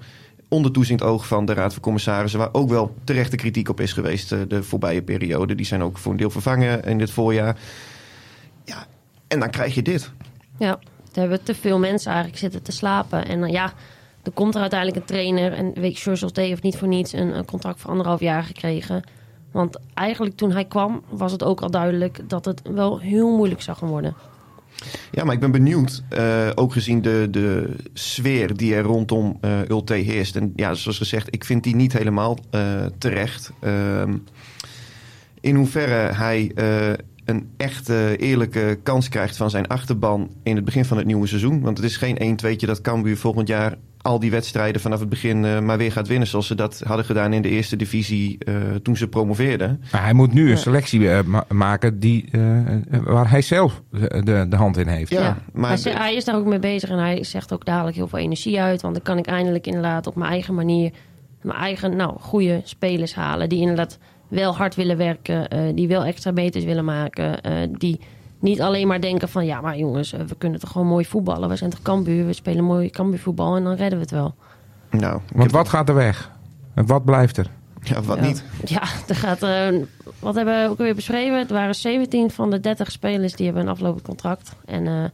Onder 0.48 0.72
toeziend 0.72 1.02
oog 1.02 1.26
van 1.26 1.44
de 1.46 1.52
Raad 1.54 1.72
van 1.72 1.82
Commissarissen. 1.82 2.38
Waar 2.40 2.48
ook 2.52 2.68
wel 2.68 2.94
terechte 3.04 3.36
kritiek 3.36 3.68
op 3.68 3.80
is 3.80 3.92
geweest 3.92 4.32
eh, 4.32 4.38
de 4.48 4.62
voorbije 4.62 5.02
periode. 5.02 5.54
Die 5.54 5.66
zijn 5.66 5.82
ook 5.82 5.98
voor 5.98 6.12
een 6.12 6.18
deel 6.18 6.30
vervangen 6.30 6.82
in 6.84 6.98
dit 6.98 7.10
voorjaar. 7.10 7.56
Ja, 8.64 8.86
en 9.28 9.40
dan 9.40 9.50
krijg 9.50 9.74
je 9.74 9.82
dit. 9.82 10.10
Ja, 10.58 10.78
er 11.12 11.20
hebben 11.20 11.42
te 11.42 11.54
veel 11.54 11.78
mensen 11.78 12.10
eigenlijk 12.10 12.40
zitten 12.40 12.62
te 12.62 12.72
slapen. 12.72 13.26
En 13.26 13.40
dan 13.40 13.50
ja, 13.50 13.72
er 14.24 14.32
komt 14.32 14.54
er 14.54 14.60
uiteindelijk 14.60 15.00
een 15.00 15.06
trainer. 15.06 15.52
En 15.52 15.72
weet 15.74 15.98
je, 15.98 16.18
Alté 16.20 16.42
heeft 16.42 16.62
niet 16.62 16.76
voor 16.76 16.88
niets 16.88 17.12
een, 17.12 17.36
een 17.36 17.44
contract 17.44 17.80
voor 17.80 17.90
anderhalf 17.90 18.20
jaar 18.20 18.42
gekregen. 18.42 19.02
Want 19.52 19.78
eigenlijk 19.94 20.36
toen 20.36 20.52
hij 20.52 20.64
kwam, 20.64 21.02
was 21.08 21.32
het 21.32 21.42
ook 21.42 21.60
al 21.60 21.70
duidelijk 21.70 22.20
dat 22.28 22.44
het 22.44 22.62
wel 22.74 22.98
heel 23.00 23.36
moeilijk 23.36 23.62
zou 23.62 23.76
gaan 23.76 23.88
worden. 23.88 24.14
Ja, 25.10 25.24
maar 25.24 25.34
ik 25.34 25.40
ben 25.40 25.50
benieuwd, 25.50 26.02
eh, 26.08 26.50
ook 26.54 26.72
gezien 26.72 27.02
de, 27.02 27.28
de 27.30 27.76
sfeer 27.92 28.56
die 28.56 28.74
er 28.74 28.82
rondom 28.82 29.38
eh 29.40 29.68
Ulte 29.68 29.94
heerst. 29.94 30.36
En 30.36 30.52
ja, 30.56 30.74
zoals 30.74 30.98
gezegd, 30.98 31.34
ik 31.34 31.44
vind 31.44 31.62
die 31.62 31.76
niet 31.76 31.92
helemaal 31.92 32.38
eh, 32.50 32.86
terecht. 32.98 33.52
Ehm, 33.60 34.16
in 35.40 35.54
hoeverre 35.54 36.12
hij 36.14 36.52
een 37.24 37.50
echte 37.56 38.16
eerlijke 38.16 38.78
kans 38.82 39.08
krijgt 39.08 39.36
van 39.36 39.50
zijn 39.50 39.66
achterban 39.66 40.30
in 40.42 40.56
het 40.56 40.64
begin 40.64 40.84
van 40.84 40.96
het 40.96 41.06
nieuwe 41.06 41.26
seizoen. 41.26 41.60
Want 41.60 41.76
het 41.76 41.86
is 41.86 41.96
geen 41.96 42.18
1 42.18 42.36
2 42.36 42.56
dat 42.56 42.80
Cambuur 42.80 43.16
volgend 43.16 43.48
jaar 43.48 43.76
al 44.02 44.18
die 44.18 44.30
wedstrijden 44.30 44.80
vanaf 44.80 45.00
het 45.00 45.08
begin 45.08 45.44
eh, 45.44 45.60
maar 45.60 45.78
weer 45.78 45.92
gaat 45.92 46.08
winnen. 46.08 46.28
Zoals 46.28 46.46
ze 46.46 46.54
dat 46.54 46.82
hadden 46.86 47.04
gedaan 47.04 47.32
in 47.32 47.42
de 47.42 47.48
eerste 47.48 47.76
divisie 47.76 48.38
eh, 48.38 48.54
toen 48.82 48.96
ze 48.96 49.08
promoveerden. 49.08 49.82
Maar 49.92 50.02
hij 50.02 50.12
moet 50.12 50.32
nu 50.32 50.50
een 50.50 50.58
selectie 50.58 51.10
eh, 51.10 51.22
ma- 51.22 51.44
maken 51.48 52.00
die, 52.00 52.28
eh, 52.30 52.40
waar 53.04 53.30
hij 53.30 53.42
zelf 53.42 53.82
de, 53.90 54.46
de, 54.48 54.56
hand 54.56 54.76
in 54.76 54.86
heeft. 54.86 55.10
Ja, 55.10 55.38
maar 55.52 55.78
hij 55.82 56.14
is 56.14 56.24
daar 56.24 56.36
ook 56.36 56.46
mee 56.46 56.58
bezig 56.58 56.90
en 56.90 56.98
hij 56.98 57.24
zegt 57.24 57.52
ook 57.52 57.64
dadelijk 57.64 57.96
heel 57.96 58.08
veel 58.08 58.18
energie 58.18 58.60
uit. 58.60 58.82
Want 58.82 58.94
dan 58.94 59.02
kan 59.02 59.18
ik 59.18 59.26
eindelijk 59.26 59.66
inderdaad 59.66 60.06
op 60.06 60.14
mijn 60.14 60.30
eigen 60.30 60.54
manier 60.54 60.92
mijn 61.44 61.58
eigen 61.58 61.96
nou, 61.96 62.16
goede 62.20 62.60
spelers 62.64 63.14
halen. 63.14 63.48
Die 63.48 63.60
inderdaad 63.60 63.98
wel 64.28 64.56
hard 64.56 64.74
willen 64.74 64.96
werken, 64.96 65.48
eh, 65.48 65.60
die 65.74 65.88
wel 65.88 66.04
extra 66.04 66.32
beters 66.32 66.64
willen 66.64 66.84
maken. 66.84 67.40
eh, 67.42 67.52
die 67.78 68.00
niet 68.38 68.60
alleen 68.60 68.86
maar 68.86 69.00
denken 69.00 69.28
van 69.28 69.46
ja, 69.46 69.60
maar 69.60 69.76
jongens, 69.78 70.12
eh, 70.12 70.20
we 70.20 70.34
kunnen 70.38 70.60
toch 70.60 70.70
gewoon 70.70 70.86
mooi 70.86 71.04
voetballen. 71.04 71.48
We 71.48 71.56
zijn 71.56 71.70
toch 71.70 71.82
Cambuur, 71.82 72.26
we 72.26 72.32
spelen 72.32 72.64
mooi 72.64 72.90
Cambuurvoetbal 72.90 73.56
en 73.56 73.64
dan 73.64 73.74
redden 73.74 73.98
we 73.98 74.04
het 74.04 74.10
wel. 74.10 74.34
nou, 74.90 75.20
Want 75.32 75.50
wat 75.50 75.68
gaat 75.68 75.88
er 75.88 75.94
weg? 75.94 76.30
En 76.74 76.86
wat 76.86 77.04
blijft 77.04 77.36
er? 77.36 77.50
ja, 77.82 78.02
wat 78.02 78.16
Ja. 78.18 78.22
niet. 78.24 78.44
Ja, 78.64 78.82
er 79.08 79.14
gaat, 79.14 79.40
wat 80.18 80.34
hebben 80.34 80.62
we 80.62 80.68
ook 80.70 80.78
weer 80.78 80.94
beschreven? 80.94 81.38
Het 81.38 81.50
waren 81.50 81.74
17 81.74 82.30
van 82.30 82.50
de 82.50 82.60
30 82.60 82.90
spelers 82.90 83.32
die 83.32 83.44
hebben 83.46 83.62
een 83.64 83.68
aflopend 83.72 84.02
contract. 84.06 84.56
En 84.64 84.86
eh, 84.86 85.04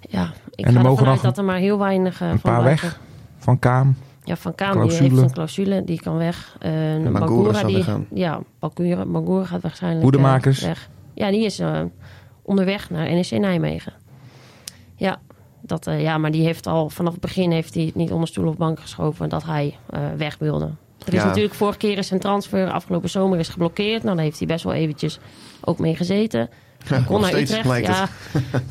ja, 0.00 0.32
ik 0.54 0.64
ga 0.66 0.72
mogen 0.72 0.88
ervan 0.90 1.06
uit 1.06 1.14
nog 1.14 1.20
dat 1.22 1.38
er 1.38 1.44
maar 1.44 1.56
heel 1.58 1.78
weinig 1.78 2.20
eh, 2.20 2.28
een 2.28 2.38
van 2.38 2.52
paar 2.52 2.60
blijven. 2.60 2.88
weg? 2.88 3.00
Van 3.38 3.58
Kaam? 3.58 3.96
Ja, 4.28 4.36
Van 4.36 4.54
Kaan 4.54 4.82
die 4.88 4.96
heeft 4.96 5.16
een 5.18 5.32
clausule, 5.32 5.84
die 5.84 6.00
kan 6.00 6.16
weg. 6.16 6.56
Zal 7.54 7.66
die, 8.08 8.20
ja, 8.20 8.40
Bangura, 8.58 9.04
Bangura 9.06 9.44
gaat 9.44 9.62
waarschijnlijk 9.62 10.02
Hoedemakers. 10.02 10.60
eh, 10.62 10.68
weg. 10.68 10.88
Ja, 11.14 11.30
die 11.30 11.44
is 11.44 11.58
eh, 11.58 11.80
onderweg 12.42 12.90
naar 12.90 13.10
NEC 13.10 13.30
Nijmegen. 13.30 13.92
Ja, 14.96 15.20
dat, 15.60 15.84
ja, 15.98 16.18
maar 16.18 16.30
die 16.30 16.42
heeft 16.44 16.66
al 16.66 16.90
vanaf 16.90 17.12
het 17.12 17.20
begin 17.20 17.50
heeft 17.50 17.74
hij 17.74 17.84
het 17.84 17.94
niet 17.94 18.12
onder 18.12 18.28
stoel 18.28 18.48
of 18.48 18.56
bank 18.56 18.80
geschoven 18.80 19.28
dat 19.28 19.44
hij 19.44 19.76
weg 20.16 20.36
wilde. 20.38 20.70
Er 21.06 21.14
is 21.14 21.20
Ja. 21.20 21.26
natuurlijk 21.26 21.54
vorige 21.54 21.78
keer 21.78 21.98
is 21.98 22.06
zijn 22.06 22.20
transfer 22.20 22.70
afgelopen 22.70 23.10
zomer 23.10 23.38
is 23.38 23.48
geblokkeerd. 23.48 24.02
Nou, 24.02 24.14
daar 24.16 24.24
heeft 24.24 24.38
hij 24.38 24.46
best 24.46 24.64
wel 24.64 24.72
eventjes 24.72 25.18
ook 25.64 25.78
mee 25.78 25.96
gezeten. 25.96 26.48
Hij 26.84 27.02
kon 27.06 27.20
naar 27.20 27.30
steeds 27.30 27.50
Utrecht. 27.50 27.68
lijkt 27.68 27.86
Ja, 27.86 28.08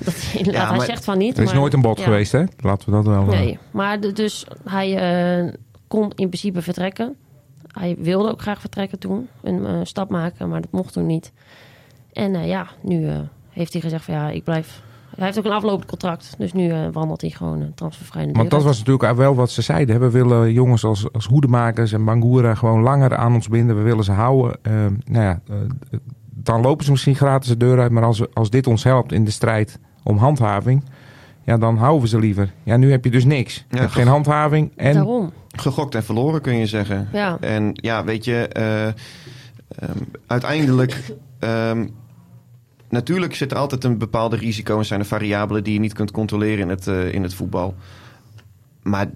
dat, 0.03 0.15
inderdaad, 0.37 0.69
Ja, 0.71 0.75
hij 0.77 0.85
zegt 0.85 1.03
van 1.03 1.17
niet. 1.17 1.37
Er 1.37 1.43
is 1.43 1.49
maar- 1.49 1.59
nooit 1.59 1.73
een 1.73 1.81
bod 1.81 1.97
ja. 1.97 2.03
geweest, 2.03 2.31
hè? 2.31 2.43
Laten 2.57 2.85
we 2.89 2.95
dat 2.95 3.05
wel... 3.05 3.21
eh, 3.21 3.27
Nee, 3.39 3.59
maar 3.71 3.99
de- 3.99 4.11
dus 4.11 4.45
hij 4.63 4.97
eh, 5.45 5.53
kon 5.87 6.03
in 6.15 6.27
principe 6.27 6.61
vertrekken. 6.61 7.15
Hij 7.67 7.95
wilde 7.99 8.29
ook 8.31 8.41
graag 8.41 8.59
vertrekken 8.59 8.99
toen, 8.99 9.27
een 9.43 9.65
eh, 9.65 9.79
stap 9.83 10.09
maken, 10.09 10.49
maar 10.49 10.61
dat 10.61 10.71
mocht 10.71 10.93
toen 10.93 11.05
niet. 11.05 11.31
En 12.13 12.35
eh, 12.35 12.47
ja, 12.47 12.67
nu 12.81 13.07
eh, 13.07 13.19
heeft 13.49 13.73
hij 13.73 13.81
gezegd 13.81 14.03
van 14.05 14.13
ja, 14.13 14.29
ik 14.29 14.43
blijf. 14.43 14.81
Hij 15.15 15.25
heeft 15.25 15.37
ook 15.37 15.45
een 15.45 15.51
aflopend 15.51 15.89
contract, 15.89 16.35
dus 16.37 16.53
nu 16.53 16.69
eh, 16.69 16.79
wandelt 16.91 17.21
hij 17.21 17.29
gewoon 17.29 17.61
uh, 17.61 17.67
transfervrij 17.75 18.25
de 18.25 18.31
Want 18.31 18.49
dat 18.49 18.63
was 18.63 18.77
natuurlijk 18.83 19.15
wel 19.15 19.35
wat 19.35 19.51
ze 19.51 19.61
zeiden. 19.61 19.95
hè. 19.95 20.01
We 20.01 20.09
willen 20.09 20.53
jongens 20.53 20.83
als, 20.83 21.11
als 21.13 21.25
hoedemakers 21.25 21.91
en 21.91 22.05
Bangura 22.05 22.55
gewoon 22.55 22.81
langer 22.81 23.15
aan 23.15 23.33
ons 23.33 23.47
binden. 23.47 23.75
We 23.77 23.81
willen 23.81 24.03
ze 24.03 24.11
houden. 24.11 24.59
Nou 25.05 25.23
ja, 25.23 25.39
eh, 25.49 25.55
dan 26.47 26.61
lopen 26.61 26.85
ze 26.85 26.91
misschien 26.91 27.15
gratis 27.15 27.49
de 27.49 27.57
deur 27.57 27.79
uit. 27.79 27.91
Maar 27.91 28.03
als, 28.03 28.33
als 28.33 28.49
dit 28.49 28.67
ons 28.67 28.83
helpt 28.83 29.11
in 29.11 29.25
de 29.25 29.31
strijd 29.31 29.79
om 30.03 30.17
handhaving... 30.17 30.83
Ja, 31.43 31.57
dan 31.57 31.77
houden 31.77 32.01
we 32.01 32.07
ze 32.07 32.19
liever. 32.19 32.53
Ja, 32.63 32.77
nu 32.77 32.91
heb 32.91 33.03
je 33.03 33.11
dus 33.11 33.25
niks. 33.25 33.65
Je 33.69 33.89
geen 33.89 34.07
handhaving. 34.07 34.71
En 34.75 34.93
Daarom. 34.93 35.33
Gegokt 35.49 35.95
en 35.95 36.03
verloren 36.03 36.41
kun 36.41 36.55
je 36.55 36.65
zeggen. 36.65 37.09
Ja. 37.13 37.37
En 37.39 37.71
ja, 37.73 38.03
weet 38.03 38.25
je, 38.25 38.47
eh, 38.47 38.87
ehm, 38.87 38.93
uiteindelijk. 40.27 41.13
ehm, 41.39 41.87
natuurlijk 42.89 43.35
zit 43.35 43.51
er 43.51 43.57
altijd 43.57 43.83
een 43.83 43.97
bepaalde 43.97 44.35
risico 44.35 44.77
en 44.77 44.85
zijn 44.85 44.99
er 44.99 45.05
variabelen 45.05 45.63
die 45.63 45.73
je 45.73 45.79
niet 45.79 45.93
kunt 45.93 46.11
controleren 46.11 46.59
in 46.59 46.69
het, 46.69 46.87
eh, 46.87 47.13
in 47.13 47.23
het 47.23 47.33
voetbal. 47.33 47.75
Maar 48.83 49.07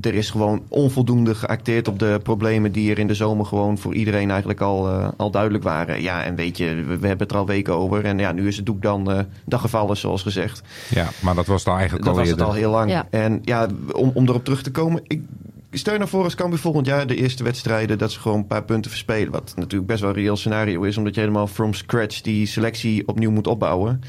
er 0.00 0.14
is 0.14 0.30
gewoon 0.30 0.62
onvoldoende 0.68 1.34
geacteerd 1.34 1.88
op 1.88 1.98
de 1.98 2.20
problemen 2.22 2.72
die 2.72 2.90
er 2.90 2.98
in 2.98 3.06
de 3.06 3.14
zomer 3.14 3.46
gewoon 3.46 3.78
voor 3.78 3.94
iedereen 3.94 4.30
eigenlijk 4.30 4.60
al, 4.60 4.88
eh, 4.88 5.08
al 5.16 5.30
duidelijk 5.30 5.64
waren. 5.64 6.02
Ja, 6.02 6.24
en 6.24 6.34
weet 6.34 6.56
je, 6.56 6.74
we, 6.74 6.98
we 6.98 7.06
hebben 7.06 7.26
het 7.26 7.30
er 7.30 7.36
al 7.36 7.46
weken 7.46 7.74
over. 7.74 8.04
En 8.04 8.18
ja, 8.18 8.32
nu 8.32 8.46
is 8.46 8.56
het 8.56 8.66
doek 8.66 8.82
dan 8.82 9.10
eh 9.10 9.18
dag 9.44 9.60
gevallen, 9.60 9.96
zoals 9.96 10.22
gezegd. 10.22 10.62
ja, 10.90 11.08
maar 11.22 11.34
dat 11.34 11.46
was 11.46 11.58
het 11.58 11.68
al 11.68 11.74
eigenlijk 11.74 12.04
Dat 12.04 12.14
al 12.14 12.20
was 12.20 12.30
het 12.30 12.42
al 12.42 12.52
heel 12.52 12.70
lang. 12.70 12.90
Ja. 12.90 13.06
En 13.10 13.38
ja, 13.42 13.68
om, 13.92 14.10
om 14.14 14.28
erop 14.28 14.44
terug 14.44 14.62
te 14.62 14.70
komen. 14.70 15.02
Ik 15.06 15.22
stel 15.70 15.92
je 15.92 15.98
nou 15.98 16.10
voor 16.10 16.24
als 16.24 16.34
Cambuur 16.34 16.58
volgend 16.58 16.86
jaar 16.86 17.06
de 17.06 17.16
eerste 17.16 17.44
wedstrijden... 17.44 17.98
dat 17.98 18.12
ze 18.12 18.20
gewoon 18.20 18.38
een 18.38 18.46
paar 18.46 18.64
punten 18.64 18.90
verspelen. 18.90 19.32
Wat 19.32 19.52
natuurlijk 19.56 19.86
best 19.86 20.00
wel 20.00 20.10
een 20.10 20.16
reëel 20.16 20.36
scenario 20.36 20.82
is. 20.82 20.96
Omdat 20.96 21.14
je 21.14 21.20
helemaal 21.20 21.46
from 21.46 21.74
scratch 21.74 22.20
die 22.20 22.46
selectie 22.46 23.08
opnieuw 23.08 23.30
moet 23.30 23.46
opbouwen. 23.46 24.00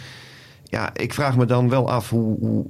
Ja, 0.72 0.90
ik 0.94 1.14
vraag 1.14 1.38
me 1.38 1.46
dan 1.46 1.70
wel 1.70 1.90
af 1.90 2.10
hoe, 2.10 2.38
hoe 2.40 2.66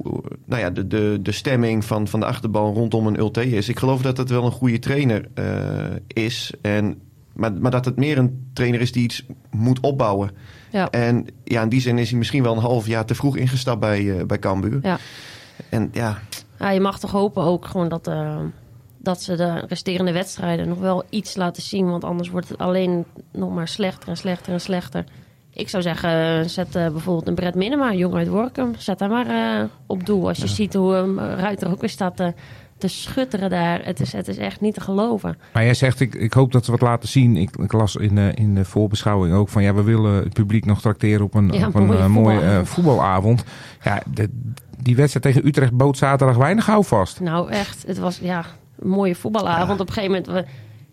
nou 0.45 0.61
ja, 0.61 0.69
de, 0.69 0.87
de, 0.87 1.19
de 1.21 1.31
stemming 1.31 1.85
van, 1.85 2.07
van 2.07 2.19
de 2.19 2.25
achterban 2.25 2.73
rondom 2.73 3.07
een 3.07 3.19
Ulte 3.19 3.49
is. 3.49 3.69
Ik 3.69 3.79
geloof 3.79 4.01
dat 4.01 4.17
het 4.17 4.29
wel 4.29 4.45
een 4.45 4.51
goede 4.51 4.79
trainer 4.79 5.27
eh, 5.33 5.45
is. 6.07 6.53
En, 6.61 7.01
maar, 7.33 7.53
maar 7.53 7.71
dat 7.71 7.85
het 7.85 7.95
meer 7.95 8.17
een 8.17 8.49
trainer 8.53 8.81
is 8.81 8.91
die 8.91 9.03
iets 9.03 9.25
moet 9.51 9.79
opbouwen. 9.79 10.31
Ja. 10.71 10.89
En 10.89 11.27
ja, 11.43 11.61
in 11.61 11.69
die 11.69 11.81
zin 11.81 11.97
is 11.97 12.09
hij 12.09 12.17
misschien 12.17 12.43
wel 12.43 12.53
een 12.53 12.61
half 12.61 12.87
jaar 12.87 13.05
te 13.05 13.15
vroeg 13.15 13.37
ingestapt 13.37 13.79
bij, 13.79 14.17
eh 14.19 14.25
bij 14.25 14.39
Cambuur. 14.39 14.79
Ja. 14.81 14.97
En 15.69 15.89
ja, 15.91 16.19
Ja, 16.59 16.69
je 16.69 16.79
mag 16.79 16.99
toch 16.99 17.11
hopen 17.11 17.43
ook 17.43 17.65
gewoon 17.65 17.89
dat, 17.89 18.07
eh, 18.07 18.39
dat 18.97 19.21
ze 19.21 19.35
de 19.35 19.63
resterende 19.67 20.11
wedstrijden 20.11 20.67
nog 20.67 20.79
wel 20.79 21.03
iets 21.09 21.35
laten 21.35 21.63
zien. 21.63 21.89
Want 21.89 22.03
anders 22.03 22.29
wordt 22.29 22.49
het 22.49 22.57
alleen 22.57 23.05
nog 23.31 23.53
maar 23.53 23.67
slechter 23.67 24.09
en 24.09 24.17
slechter 24.17 24.53
en 24.53 24.61
slechter. 24.61 25.05
Ik 25.61 25.69
zou 25.69 25.83
zeggen, 25.83 26.49
zet 26.49 26.75
eh, 26.75 26.89
bijvoorbeeld 26.89 27.27
een 27.27 27.35
Brett 27.35 27.55
Minema, 27.55 27.93
jong 27.93 28.13
uit 28.15 28.27
Workum. 28.27 28.73
Zet 28.77 28.99
daar 28.99 29.09
maar 29.09 29.27
eh, 29.27 29.63
op 29.85 30.05
doel. 30.05 30.27
Als 30.27 30.37
je 30.37 30.47
ziet 30.47 30.73
hoe 30.73 30.95
um, 30.95 31.19
Ruiter 31.19 31.71
ook 31.71 31.79
weer 31.81 31.89
staat 31.89 32.15
te, 32.15 32.33
te 32.77 32.87
schutteren 32.87 33.49
daar. 33.49 33.85
Het 33.85 33.99
is, 33.99 34.11
het 34.13 34.27
is 34.27 34.37
echt 34.37 34.61
niet 34.61 34.73
te 34.73 34.81
geloven. 34.81 35.37
Maar 35.53 35.63
jij 35.63 35.73
zegt, 35.73 35.99
ik, 35.99 36.15
ik 36.15 36.33
hoop 36.33 36.51
dat 36.51 36.65
we 36.65 36.71
wat 36.71 36.81
laten 36.81 37.09
zien. 37.09 37.35
Ik, 37.37 37.55
ik 37.57 37.71
las 37.71 37.95
in, 37.95 38.15
de 38.15 38.31
in 38.35 38.55
de 38.55 38.65
voorbeschouwing 38.65 39.35
ook 39.35 39.49
van... 39.49 39.63
ja, 39.63 39.73
we 39.73 39.83
willen 39.83 40.13
het 40.13 40.33
publiek 40.33 40.65
nog 40.65 40.81
trakteren 40.81 41.25
op 41.25 41.33
een, 41.33 41.51
Ja, 41.51 41.67
op 41.67 41.75
een 41.75 42.11
mooie 42.11 42.39
eh, 42.39 42.55
eh, 42.57 42.65
voetbalavond. 42.65 42.69
voetbalavond. 42.69 43.43
Ja, 43.83 44.01
de- 44.13 44.39
die 44.81 44.95
wedstrijd 44.95 45.25
tegen 45.25 45.47
Utrecht 45.47 45.73
bood 45.73 45.97
zaterdag 45.97 46.37
weinig 46.37 46.65
houvast. 46.65 47.19
Nou, 47.19 47.49
echt. 47.49 47.83
Het 47.87 47.97
was 47.99 48.19
ja, 48.21 48.45
een 48.79 48.89
mooie 48.89 49.15
voetbalavond. 49.15 49.79
Op 49.79 49.87
een 49.87 49.93
gegeven 49.93 50.23
moment... 50.25 50.45
We, 50.47 50.51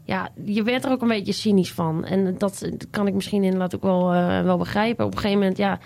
ja, 0.08 0.28
je 0.44 0.62
werd 0.62 0.84
er 0.84 0.90
ook 0.90 1.02
een 1.02 1.08
beetje 1.08 1.32
cynisch 1.32 1.72
van. 1.72 2.04
En 2.04 2.34
dat 2.38 2.68
kan 2.90 3.06
ik 3.06 3.14
misschien 3.14 3.42
inderdaad 3.44 3.74
ook 3.74 3.82
wel, 3.82 4.12
eh, 4.12 4.42
wel 4.42 4.56
begrijpen. 4.58 5.04
Op 5.04 5.12
een 5.12 5.18
gegeven 5.18 5.38
moment, 5.40 5.58
ja... 5.58 5.78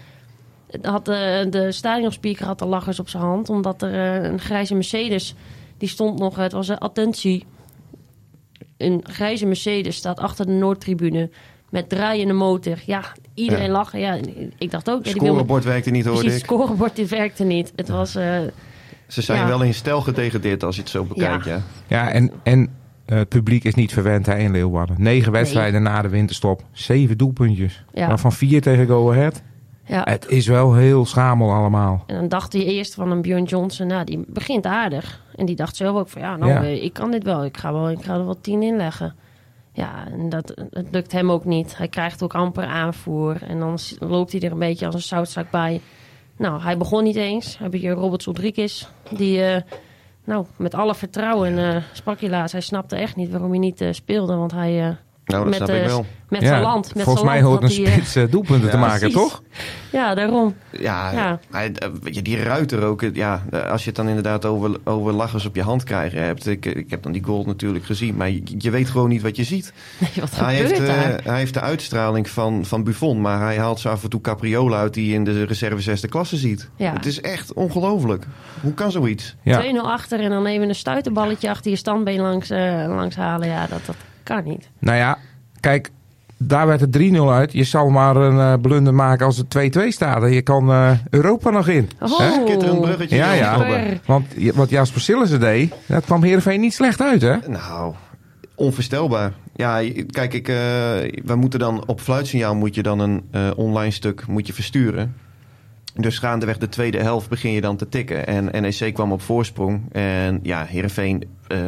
Had 0.82 1.04
de, 1.04 1.46
de 1.50 1.72
stadionspeaker 1.72 2.46
had 2.46 2.58
de 2.58 2.66
lachers 2.66 3.00
op 3.00 3.08
zijn 3.08 3.22
hand. 3.22 3.48
Omdat 3.50 3.82
er 3.82 3.94
eh, 4.22 4.30
een 4.30 4.38
grijze 4.40 4.74
Mercedes... 4.74 5.34
Die 5.78 5.88
stond 5.88 6.18
nog... 6.18 6.36
Het 6.36 6.52
was 6.52 6.68
een 6.68 6.78
attentie. 6.78 7.44
Een 8.76 9.00
grijze 9.02 9.46
Mercedes 9.46 9.96
staat 9.96 10.18
achter 10.18 10.46
de 10.46 10.52
Noordtribune... 10.52 11.30
Met 11.70 11.88
draaiende 11.88 12.32
motor. 12.32 12.78
Ja, 12.86 13.02
iedereen 13.34 13.66
Ja. 13.66 13.72
lachen. 13.72 14.00
Ja, 14.00 14.18
ik 14.58 14.70
dacht 14.70 14.90
ook... 14.90 15.04
wil- 15.04 15.12
scorebord 15.12 15.64
werkte 15.64 15.90
niet, 15.90 16.06
ik. 16.06 16.22
het 16.22 16.40
scorebord 16.40 16.96
die 16.96 17.06
werkte 17.06 17.44
niet. 17.44 17.72
Het 17.76 17.88
was... 17.88 18.14
eh, 18.14 18.38
Ze 19.06 19.22
zijn 19.22 19.38
Ja. 19.38 19.46
wel 19.46 19.62
in 19.62 19.74
stijl 19.74 20.00
gedegradeerd 20.00 20.62
als 20.62 20.74
je 20.76 20.80
het 20.80 20.90
zo 20.90 21.04
bekijkt, 21.04 21.44
ja. 21.44 21.62
Ja, 21.86 22.10
en, 22.10 22.32
en 22.42 22.60
eh, 22.62 22.70
het 23.16 23.28
publiek 23.28 23.64
is 23.64 23.74
niet 23.74 23.92
verwend 23.92 24.26
hè, 24.26 24.38
in 24.38 24.50
Leeuwarden. 24.50 24.96
Negen 24.98 25.32
wedstrijden 25.32 25.82
na 25.82 26.02
de 26.02 26.08
winterstop. 26.08 26.62
Zeven 26.72 27.18
doelpuntjes. 27.18 27.84
Ja. 27.92 28.08
Waarvan 28.08 28.32
vier 28.32 28.60
tegen 28.60 28.86
Go 28.86 29.10
Ahead. 29.10 29.42
ja. 29.86 30.02
Het 30.04 30.28
is 30.28 30.46
wel 30.46 30.74
heel 30.74 31.06
schamel 31.06 31.52
allemaal. 31.52 32.04
En 32.06 32.14
dan 32.16 32.28
dacht 32.28 32.52
hij 32.52 32.62
eerst 32.64 32.94
van 32.94 33.10
een 33.10 33.22
Björn 33.22 33.44
Johnson, 33.44 33.86
nou, 33.86 34.04
die 34.04 34.24
begint 34.28 34.66
aardig. 34.66 35.22
En 35.36 35.46
die 35.46 35.56
dacht 35.56 35.76
zelf 35.76 35.96
ook 35.96 36.08
van, 36.08 36.22
ja, 36.22 36.36
nou, 36.36 36.50
Ja. 36.52 36.62
eh, 36.62 36.82
ik 36.84 36.92
kan 36.92 37.10
dit 37.10 37.22
wel. 37.24 37.44
Ik 37.44 37.56
ga, 37.56 37.72
wel, 37.72 37.90
ik 37.90 38.02
ga 38.02 38.14
er 38.14 38.24
wel 38.24 38.40
tien 38.40 38.62
inleggen. 38.62 39.14
Ja, 39.72 40.06
en 40.12 40.28
dat, 40.28 40.54
lukt 40.90 41.12
hem 41.12 41.30
ook 41.30 41.44
niet. 41.44 41.76
Hij 41.76 41.88
krijgt 41.88 42.22
ook 42.22 42.34
amper 42.34 42.64
aanvoer. 42.64 43.36
En 43.48 43.58
dan 43.58 43.78
loopt 43.98 44.32
hij 44.32 44.40
er 44.40 44.52
een 44.52 44.58
beetje 44.58 44.86
als 44.86 44.94
een 44.94 45.00
zoutzak 45.00 45.50
bij. 45.50 45.80
Nou, 46.36 46.62
hij 46.62 46.76
begon 46.78 47.04
niet 47.04 47.16
eens. 47.16 47.58
Heb 47.58 47.74
je 47.74 47.90
Robert 47.90 48.24
Rodriguez, 48.24 48.86
die, 49.16 49.42
eh, 49.44 49.62
nou, 50.24 50.46
met 50.56 50.74
alle 50.74 50.94
vertrouwen 50.94 51.58
eh, 51.58 51.82
sprak 51.92 52.20
hij 52.20 52.28
laatst. 52.30 52.52
Hij 52.52 52.60
snapte 52.60 52.96
echt 52.96 53.16
niet 53.16 53.30
waarom 53.30 53.50
hij 53.50 53.58
niet 53.58 53.80
eh, 53.80 53.92
speelde. 53.92 54.34
Want 54.34 54.52
hij, 54.52 54.88
eh, 54.88 54.94
Nou, 55.32 55.50
dat 55.50 55.58
met, 55.58 55.68
snap 55.68 55.76
eh, 55.76 55.82
ik 55.82 55.88
wel. 55.88 56.06
met 56.28 56.40
Ja, 56.42 56.46
zijn 56.48 56.62
land, 56.62 56.94
met 56.94 57.04
volgens 57.04 57.24
zijn 57.24 57.34
mij 57.34 57.42
land 57.50 57.60
hoort 57.62 57.78
een 57.78 57.84
hij, 57.84 57.92
eh, 57.92 57.98
spits 57.98 58.16
eh, 58.16 58.30
doelpunten 58.30 58.70
te 58.70 58.76
maken, 58.76 58.98
precies. 58.98 59.14
toch? 59.16 59.42
ja, 59.90 60.14
daarom. 60.14 60.54
Ja, 60.70 61.12
Ja. 61.12 61.38
Hij, 61.50 61.72
eh, 61.72 61.88
weet 62.02 62.14
je, 62.14 62.22
die 62.22 62.42
ruiter 62.42 62.82
ook. 62.82 63.02
eh, 63.02 63.14
Ja, 63.14 63.42
eh, 63.50 63.70
als 63.70 63.80
je 63.82 63.86
het 63.86 63.96
dan 63.96 64.08
inderdaad 64.08 64.44
over, 64.44 64.76
over 64.84 65.12
lachers 65.12 65.46
op 65.46 65.54
je 65.54 65.62
hand 65.62 65.84
krijgen 65.84 66.22
hebt. 66.22 66.46
Ik, 66.46 66.66
ik 66.66 66.90
heb 66.90 67.02
dan 67.02 67.12
die 67.12 67.22
goal 67.24 67.44
natuurlijk 67.44 67.84
gezien. 67.84 68.16
Maar 68.16 68.30
je, 68.30 68.42
je 68.58 68.70
weet 68.70 68.90
gewoon 68.90 69.08
niet 69.08 69.22
wat 69.22 69.36
je 69.36 69.44
ziet. 69.44 69.72
Nee, 69.98 70.10
wat 70.20 70.36
Hij 70.36 70.56
gebeurt 70.56 70.78
heeft, 70.78 70.86
daar? 70.86 71.14
eh, 71.14 71.26
hij 71.26 71.38
heeft 71.38 71.54
de 71.54 71.60
uitstraling 71.60 72.28
van, 72.30 72.64
van 72.64 72.84
Buffon. 72.84 73.20
Maar 73.20 73.40
hij 73.40 73.56
haalt 73.58 73.80
zo 73.80 73.88
af 73.88 74.02
en 74.02 74.10
toe 74.10 74.20
capriolen 74.20 74.78
uit 74.78 74.94
die 74.94 75.06
je 75.08 75.14
in 75.14 75.24
de 75.24 75.42
reserve 75.44 75.82
zesde 75.82 76.08
klasse 76.08 76.36
ziet. 76.36 76.68
Ja. 76.76 76.92
Het 76.92 77.06
is 77.06 77.20
echt 77.20 77.52
ongelooflijk. 77.52 78.26
Hoe 78.60 78.74
kan 78.74 78.90
zoiets? 78.90 79.36
Ja. 79.42 79.62
2-0 79.62 79.66
achter 79.76 80.20
en 80.20 80.30
dan 80.30 80.46
even 80.46 80.68
een 80.68 80.74
stuiterballetje 80.74 81.50
achter 81.50 81.70
je 81.70 81.76
standbeen 81.76 82.20
langs, 82.20 82.50
eh, 82.50 82.84
langs 82.88 83.16
halen. 83.16 83.48
Ja, 83.48 83.66
dat, 83.66 83.80
dat 83.86 83.96
kan 84.22 84.44
niet. 84.44 84.68
Nou 84.78 84.96
ja, 84.98 85.18
kijk, 85.60 85.90
daar 86.36 86.66
werd 86.66 86.80
het 86.80 86.98
3-0 86.98 87.28
uit. 87.28 87.52
Je 87.52 87.64
zal 87.64 87.88
maar 87.90 88.16
een 88.16 88.38
eh, 88.38 88.60
blunder 88.62 88.94
maken 88.94 89.26
als 89.26 89.36
het 89.36 89.76
2-2 89.78 89.88
staat. 89.88 90.22
En 90.22 90.32
je 90.32 90.42
kan 90.42 90.70
eh, 90.70 90.90
Europa 91.10 91.50
nog 91.50 91.68
in. 91.68 91.90
Oh? 92.00 92.08
Schitterend 92.44 92.80
bruggetje. 92.80 93.16
Ja, 93.16 93.32
ja. 93.32 93.58
Super. 93.58 94.00
Want 94.06 94.26
je- 94.36 94.52
wat 94.54 94.70
Jasper 94.70 95.00
Sillissen 95.00 95.40
deed, 95.40 95.74
dat 95.86 96.04
kwam 96.04 96.22
Heerenveen 96.22 96.60
niet 96.60 96.74
slecht 96.74 97.00
uit, 97.00 97.22
hè? 97.22 97.36
Nou, 97.46 97.94
onvoorstelbaar. 98.54 99.32
Ja, 99.56 99.80
kijk, 100.06 100.34
ik, 100.34 100.48
eh, 100.48 100.54
we 101.24 101.34
moeten 101.36 101.58
dan 101.58 101.86
op 101.86 102.00
fluitsignaal 102.00 102.54
moet 102.54 102.74
je 102.74 102.82
dan 102.82 102.98
een 102.98 103.22
eh, 103.30 103.50
online 103.56 103.90
stuk 103.92 104.26
moet 104.26 104.46
je 104.46 104.52
versturen. 104.52 105.14
Dus 105.94 106.18
gaandeweg 106.18 106.58
de 106.58 106.68
tweede 106.68 106.98
helft 106.98 107.28
begin 107.28 107.52
je 107.52 107.60
dan 107.60 107.76
te 107.76 107.88
tikken. 107.88 108.26
En 108.26 108.44
NEC 108.62 108.94
kwam 108.94 109.12
op 109.12 109.22
voorsprong. 109.22 109.92
En 109.92 110.40
ja, 110.42 110.64
Heerenveen 110.64 111.24
eh, 111.48 111.58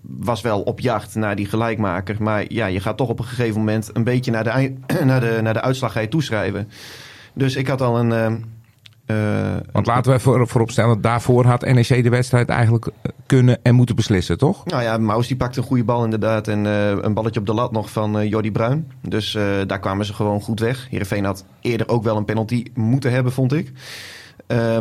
was 0.00 0.40
wel 0.40 0.62
op 0.62 0.80
jacht 0.80 1.14
naar 1.14 1.36
die 1.36 1.46
gelijkmaker. 1.46 2.22
Maar 2.22 2.44
ja, 2.48 2.66
je 2.66 2.80
gaat 2.80 2.96
toch 2.96 3.08
op 3.08 3.18
een 3.18 3.24
gegeven 3.24 3.58
moment 3.58 3.90
een 3.92 4.04
beetje 4.04 4.30
naar 4.30 4.44
de, 4.44 4.74
naar 5.04 5.20
de, 5.20 5.38
naar 5.42 5.54
de 5.54 5.60
uitslag 5.60 6.06
toeschrijven. 6.06 6.68
Dus 7.34 7.56
ik 7.56 7.66
had 7.66 7.80
al 7.80 7.98
een... 7.98 8.52
eh, 9.06 9.56
Want 9.72 9.86
laten 9.86 10.12
we 10.12 10.18
voor, 10.18 10.48
vooropstellen, 10.48 11.00
daarvoor 11.00 11.44
had 11.44 11.60
NEC 11.60 12.02
de 12.02 12.08
wedstrijd 12.08 12.48
eigenlijk 12.48 12.86
eh, 12.86 13.10
kunnen 13.26 13.58
en 13.62 13.74
moeten 13.74 13.96
beslissen, 13.96 14.38
toch? 14.38 14.64
Nou 14.64 14.82
ja, 14.82 14.98
Maus 14.98 15.26
die 15.26 15.36
pakte 15.36 15.58
een 15.58 15.66
goede 15.66 15.84
bal 15.84 16.04
inderdaad. 16.04 16.48
En 16.48 16.66
eh, 16.66 16.88
een 16.88 17.14
balletje 17.14 17.40
op 17.40 17.46
de 17.46 17.54
lat 17.54 17.72
nog 17.72 17.90
van 17.90 18.18
eh 18.18 18.28
Jordi 18.28 18.52
Bruin. 18.52 18.92
Dus 19.00 19.38
daar 19.66 19.80
kwamen 19.80 20.06
ze 20.06 20.14
gewoon 20.14 20.40
goed 20.40 20.60
weg. 20.60 20.86
Heerenveen 20.90 21.24
had 21.24 21.44
eerder 21.60 21.88
ook 21.88 22.02
wel 22.02 22.16
een 22.16 22.24
penalty 22.24 22.64
moeten 22.74 23.10
hebben, 23.10 23.32
vond 23.32 23.52
ik. 23.52 23.72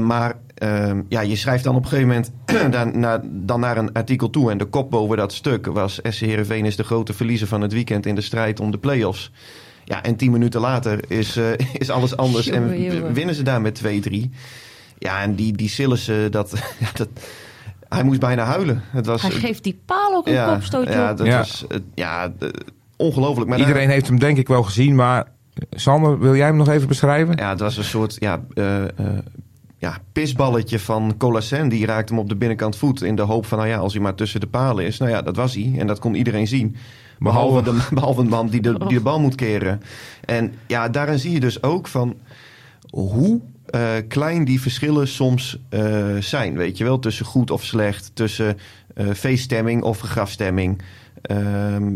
Maar 0.02 0.36
ehm, 0.56 1.02
ja, 1.10 1.22
je 1.22 1.36
schrijft 1.36 1.64
dan 1.64 1.76
op 1.76 1.84
een 1.84 1.90
gegeven 1.90 2.08
moment 2.08 2.32
dan, 2.76 3.00
naar, 3.00 3.20
dan 3.24 3.60
naar 3.60 3.78
een 3.78 3.94
artikel 3.94 4.30
toe. 4.30 4.52
En 4.52 4.58
de 4.58 4.66
kop 4.66 4.92
boven 4.92 5.18
dat 5.18 5.34
stuk 5.34 5.66
was... 5.66 6.00
SC 6.04 6.20
Heerenveen 6.20 6.66
is 6.66 6.76
de 6.76 6.84
grote 6.84 7.14
verliezer 7.14 7.48
van 7.48 7.62
het 7.62 7.74
weekend 7.74 8.06
in 8.06 8.16
de 8.16 8.22
strijd 8.22 8.60
om 8.60 8.72
de 8.72 8.78
play-offs. 8.78 9.32
Ja, 9.86 10.04
en 10.04 10.16
tien 10.16 10.32
minuten 10.32 10.62
later 10.62 11.12
is, 11.12 11.36
eh, 11.36 11.46
is 11.74 11.90
alles 11.90 12.18
anders. 12.18 12.46
Jongen, 12.46 12.72
en 12.72 12.82
jongen. 12.82 13.14
winnen 13.14 13.36
ze 13.36 13.44
daar 13.44 13.62
met 13.62 13.82
2-3. 14.10 14.30
Ja, 14.98 15.22
en 15.22 15.36
die, 15.36 15.54
die 15.54 15.70
Sillissen, 15.70 16.32
dat, 16.32 16.52
ja, 16.80 16.88
dat... 16.94 17.08
Hij 17.90 18.04
moest 18.04 18.20
bijna 18.20 18.44
huilen. 18.44 18.82
Het 18.92 19.06
was, 19.06 19.22
Hij 19.22 19.32
geeft 19.32 19.64
die 19.64 19.80
paal 19.86 20.16
ook 20.16 20.28
een 20.28 20.34
ja, 20.34 20.54
kopstootje 20.54 20.94
ja, 20.94 21.14
dat 21.14 21.26
Ja. 21.28 21.38
was 21.38 21.66
eh, 21.70 21.78
ja, 21.96 22.34
ongelooflijk. 22.98 23.50
Maar 23.50 23.60
Iedereen 23.60 23.90
heeft 23.90 24.08
hem 24.08 24.20
denk 24.20 24.38
ik 24.38 24.48
wel 24.48 24.64
gezien, 24.64 24.96
maar 24.96 25.28
Sander, 25.72 26.20
wil 26.20 26.36
jij 26.36 26.46
hem 26.46 26.56
nog 26.56 26.70
even 26.70 26.88
beschrijven? 26.88 27.36
Ja, 27.38 27.50
het 27.50 27.60
was 27.60 27.78
een 27.78 27.84
soort 27.84 28.16
ja, 28.20 28.44
eh, 28.54 28.84
eh, 28.84 28.90
ja, 29.78 29.98
pisballetje 30.12 30.80
van 30.80 31.16
Colasen. 31.18 31.70
Die 31.70 31.86
raakte 31.86 32.14
hem 32.14 32.22
op 32.22 32.30
de 32.30 32.36
binnenkant 32.36 32.76
voet 32.76 33.02
in 33.02 33.16
de 33.16 33.22
hoop 33.22 33.46
van... 33.46 33.58
nou 33.58 33.70
ja, 33.70 33.78
als 33.78 33.94
hij 33.94 34.02
maar 34.02 34.16
tussen 34.16 34.40
de 34.40 34.48
palen 34.48 34.86
is. 34.86 34.98
Nou 34.98 35.12
ja, 35.12 35.22
dat 35.22 35.36
was 35.36 35.54
hij. 35.56 35.74
En 35.78 35.88
dat 35.88 36.00
kon 36.00 36.16
iedereen 36.16 36.48
zien. 36.48 36.76
Behalve, 37.24 37.62
Behalve- 37.62 37.90
de, 37.90 37.96
behalve 37.96 38.24
de 38.24 38.30
man 38.30 38.48
die 38.50 38.62
de, 38.62 38.78
die 38.78 38.98
de 38.98 39.04
bal 39.04 39.20
moet 39.20 39.36
keren. 39.36 39.82
En 40.26 40.54
ja, 40.68 40.90
daarin 40.90 41.20
zie 41.20 41.32
je 41.32 41.40
dus 41.40 41.64
ook 41.64 41.88
van 41.88 42.16
hoe 42.90 43.42
eh, 43.66 43.92
klein 44.08 44.46
die 44.46 44.62
verschillen 44.62 45.08
soms 45.08 45.60
eh, 45.70 46.16
zijn. 46.20 46.58
Weet 46.58 46.78
je 46.78 46.84
wel, 46.84 47.00
tussen 47.00 47.26
goed 47.26 47.52
of 47.52 47.64
slecht. 47.64 48.12
Tussen 48.14 48.58
eh, 48.94 49.08
feeststemming 49.10 49.84
of 49.84 50.00
grafstemming. 50.00 50.82
Ehm, 51.22 51.96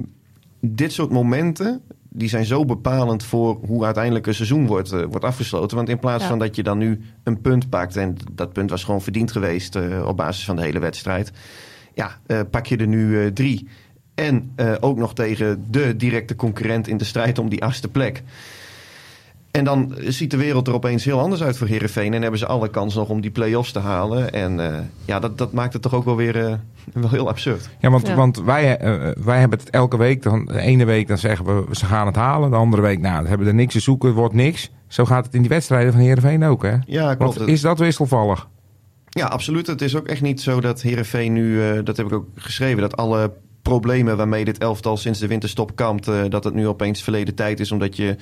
dit 0.62 0.94
soort 0.94 1.12
momenten 1.12 1.82
die 2.10 2.30
zijn 2.30 2.46
zo 2.46 2.66
bepalend 2.66 3.24
voor 3.24 3.60
hoe 3.66 3.86
uiteindelijk 3.86 4.28
een 4.28 4.34
seizoen 4.34 4.68
wordt, 4.68 4.90
wordt 4.90 5.26
afgesloten. 5.26 5.78
Want 5.78 5.90
in 5.90 6.00
plaats 6.00 6.24
Ja. 6.24 6.30
van 6.30 6.40
dat 6.40 6.56
je 6.56 6.64
dan 6.64 6.78
nu 6.78 7.02
een 7.24 7.42
punt 7.42 7.70
pakt... 7.70 7.96
en 7.96 8.16
dat 8.34 8.54
punt 8.54 8.70
was 8.70 8.84
gewoon 8.84 9.02
verdiend 9.02 9.32
geweest 9.32 9.78
op 10.06 10.18
basis 10.18 10.46
van 10.46 10.56
de 10.56 10.62
hele 10.62 10.80
wedstrijd... 10.80 11.32
ja, 11.94 12.20
pak 12.52 12.66
je 12.66 12.78
er 12.78 12.88
nu 12.88 13.34
drie. 13.34 13.68
En 14.18 14.52
eh, 14.56 14.74
ook 14.80 14.98
nog 14.98 15.14
tegen 15.14 15.66
de 15.70 15.96
directe 15.96 16.36
concurrent 16.36 16.88
in 16.88 16.98
de 16.98 17.04
strijd 17.04 17.40
om 17.40 17.50
die 17.50 17.64
achtste 17.64 17.88
plek. 17.88 18.24
En 19.52 19.64
dan 19.64 19.96
ziet 20.00 20.32
de 20.32 20.38
wereld 20.38 20.68
er 20.68 20.74
opeens 20.74 21.04
heel 21.06 21.20
anders 21.20 21.44
uit 21.44 21.58
voor 21.58 21.68
Herenveen. 21.68 22.14
En 22.14 22.22
hebben 22.22 22.40
ze 22.40 22.46
alle 22.46 22.70
kans 22.70 22.96
nog 22.96 23.10
om 23.10 23.22
die 23.22 23.32
play-offs 23.32 23.72
te 23.72 23.80
halen. 23.80 24.34
En 24.34 24.60
eh, 24.60 24.80
ja, 25.06 25.20
dat, 25.20 25.38
dat 25.38 25.54
maakt 25.54 25.74
het 25.74 25.82
toch 25.82 25.94
ook 25.94 26.06
wel 26.06 26.16
weer 26.16 26.46
eh, 26.46 26.54
wel 27.02 27.10
heel 27.10 27.28
absurd. 27.28 27.70
Ja, 27.80 27.90
want, 27.90 28.08
Ja. 28.08 28.16
want 28.16 28.42
wij, 28.44 28.78
wij 29.24 29.40
hebben 29.40 29.60
het 29.60 29.70
elke 29.70 29.98
week. 29.98 30.24
Dan, 30.24 30.46
de 30.46 30.60
ene 30.60 30.86
week 30.86 31.08
dan 31.08 31.18
zeggen 31.18 31.46
we, 31.46 31.76
ze 31.76 31.86
gaan 31.86 32.06
het 32.06 32.16
halen. 32.16 32.50
De 32.50 32.56
andere 32.56 32.82
week, 32.82 33.00
nou, 33.00 33.24
we 33.24 33.30
hebben 33.30 33.48
er 33.48 33.54
niks 33.54 33.74
te 33.74 33.80
zoeken, 33.80 34.08
het 34.10 34.18
wordt 34.18 34.34
niks. 34.34 34.72
Zo 34.88 35.06
gaat 35.06 35.26
het 35.26 35.34
in 35.34 35.42
die 35.42 35.50
wedstrijden 35.50 35.92
van 35.92 36.02
Heerenveen 36.02 36.44
ook, 36.44 36.64
hè? 36.64 36.76
Ja, 36.86 37.16
klopt. 37.16 37.38
Want 37.38 37.50
is 37.50 37.62
dat 37.62 37.80
wisselvallig? 37.80 38.48
Ja, 39.10 39.26
absoluut. 39.26 39.68
Het 39.68 39.82
is 39.82 39.96
ook 39.96 40.08
echt 40.08 40.22
niet 40.22 40.42
zo 40.42 40.62
dat 40.62 40.82
Herenveen 40.82 41.34
nu, 41.34 41.64
eh, 41.64 41.80
dat 41.84 41.98
heb 41.98 42.06
ik 42.06 42.14
ook 42.14 42.28
geschreven, 42.36 42.82
dat 42.82 42.98
alle 42.98 43.32
problemen 43.70 44.18
waarmee 44.18 44.46
dit 44.46 44.58
elftal 44.58 44.98
sinds 44.98 45.20
de 45.20 45.28
winterstop 45.28 45.76
kampt, 45.76 46.08
eh, 46.08 46.24
dat 46.30 46.44
het 46.44 46.54
nu 46.54 46.68
opeens 46.68 47.02
verleden 47.02 47.36
tijd 47.36 47.60
is, 47.60 47.72
omdat 47.72 47.96
je 47.96 48.16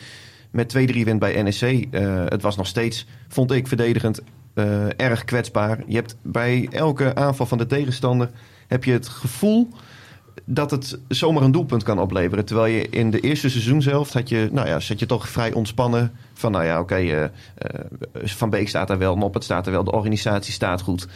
met 0.51 0.69
2-3 0.69 1.05
wint 1.05 1.19
bij 1.19 1.41
NEC. 1.41 1.87
Eh, 1.91 2.23
het 2.25 2.41
was 2.41 2.55
nog 2.55 2.67
steeds, 2.67 3.05
vond 3.27 3.51
ik, 3.51 3.67
verdedigend 3.67 4.21
eh, 4.53 4.99
erg 4.99 5.23
kwetsbaar. 5.23 5.83
Je 5.87 5.95
hebt 5.95 6.15
bij 6.21 6.67
elke 6.71 7.15
aanval 7.15 7.45
van 7.45 7.57
de 7.57 7.65
tegenstander 7.65 8.29
heb 8.67 8.83
je 8.83 8.91
het 8.91 9.07
gevoel 9.07 9.69
dat 10.45 10.71
het 10.71 10.99
zomaar 11.07 11.43
een 11.43 11.51
doelpunt 11.51 11.83
kan 11.83 11.99
opleveren. 11.99 12.45
Terwijl 12.45 12.73
je 12.73 12.89
in 12.89 13.11
de 13.11 13.19
eerste 13.19 13.49
seizoenshelft 13.49 14.13
had 14.13 14.29
je, 14.29 14.49
nou 14.51 14.67
ja, 14.67 14.79
zat 14.79 14.99
je 14.99 15.05
toch 15.05 15.29
vrij 15.29 15.53
ontspannen. 15.53 16.11
Van 16.33 16.51
nou 16.51 16.65
ja, 16.65 16.79
oké, 16.79 16.95
eh, 16.95 17.29
Van 18.13 18.49
Beek 18.49 18.69
staat 18.69 18.89
er 18.89 18.97
wel, 18.97 19.17
Noppert 19.17 19.43
staat 19.43 19.65
er 19.65 19.71
wel, 19.71 19.83
de 19.83 19.91
organisatie 19.91 20.53
staat 20.53 20.81
goed. 20.81 21.07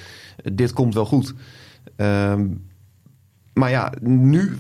Dit 0.54 0.74
komt 0.74 0.94
wel 0.94 1.06
goed. 1.06 1.34
Ehm, 1.96 2.46
maar 3.54 3.70
ja, 3.70 3.94
nu, 4.02 4.58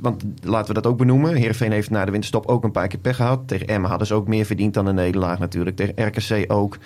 want 0.00 0.24
laten 0.42 0.74
we 0.74 0.80
dat 0.80 0.92
ook 0.92 0.98
benoemen. 0.98 1.34
Heerenveen 1.34 1.72
heeft 1.72 1.90
na 1.90 2.04
de 2.04 2.10
winterstop 2.10 2.46
ook 2.46 2.64
een 2.64 2.70
paar 2.70 2.88
keer 2.88 2.98
pech 2.98 3.16
gehad. 3.16 3.48
Tegen 3.48 3.66
Emma 3.66 3.88
hadden 3.88 4.06
ze 4.06 4.14
ook 4.14 4.28
meer 4.28 4.44
verdiend 4.44 4.74
dan 4.74 4.86
een 4.86 4.94
nederlaag 4.94 5.38
natuurlijk. 5.38 5.76
Tegen 5.76 6.06
RKC 6.06 6.52
ook. 6.52 6.78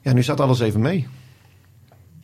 Ja, 0.00 0.12
nu 0.12 0.22
zat 0.22 0.40
alles 0.40 0.60
even 0.60 0.80
mee. 0.80 1.06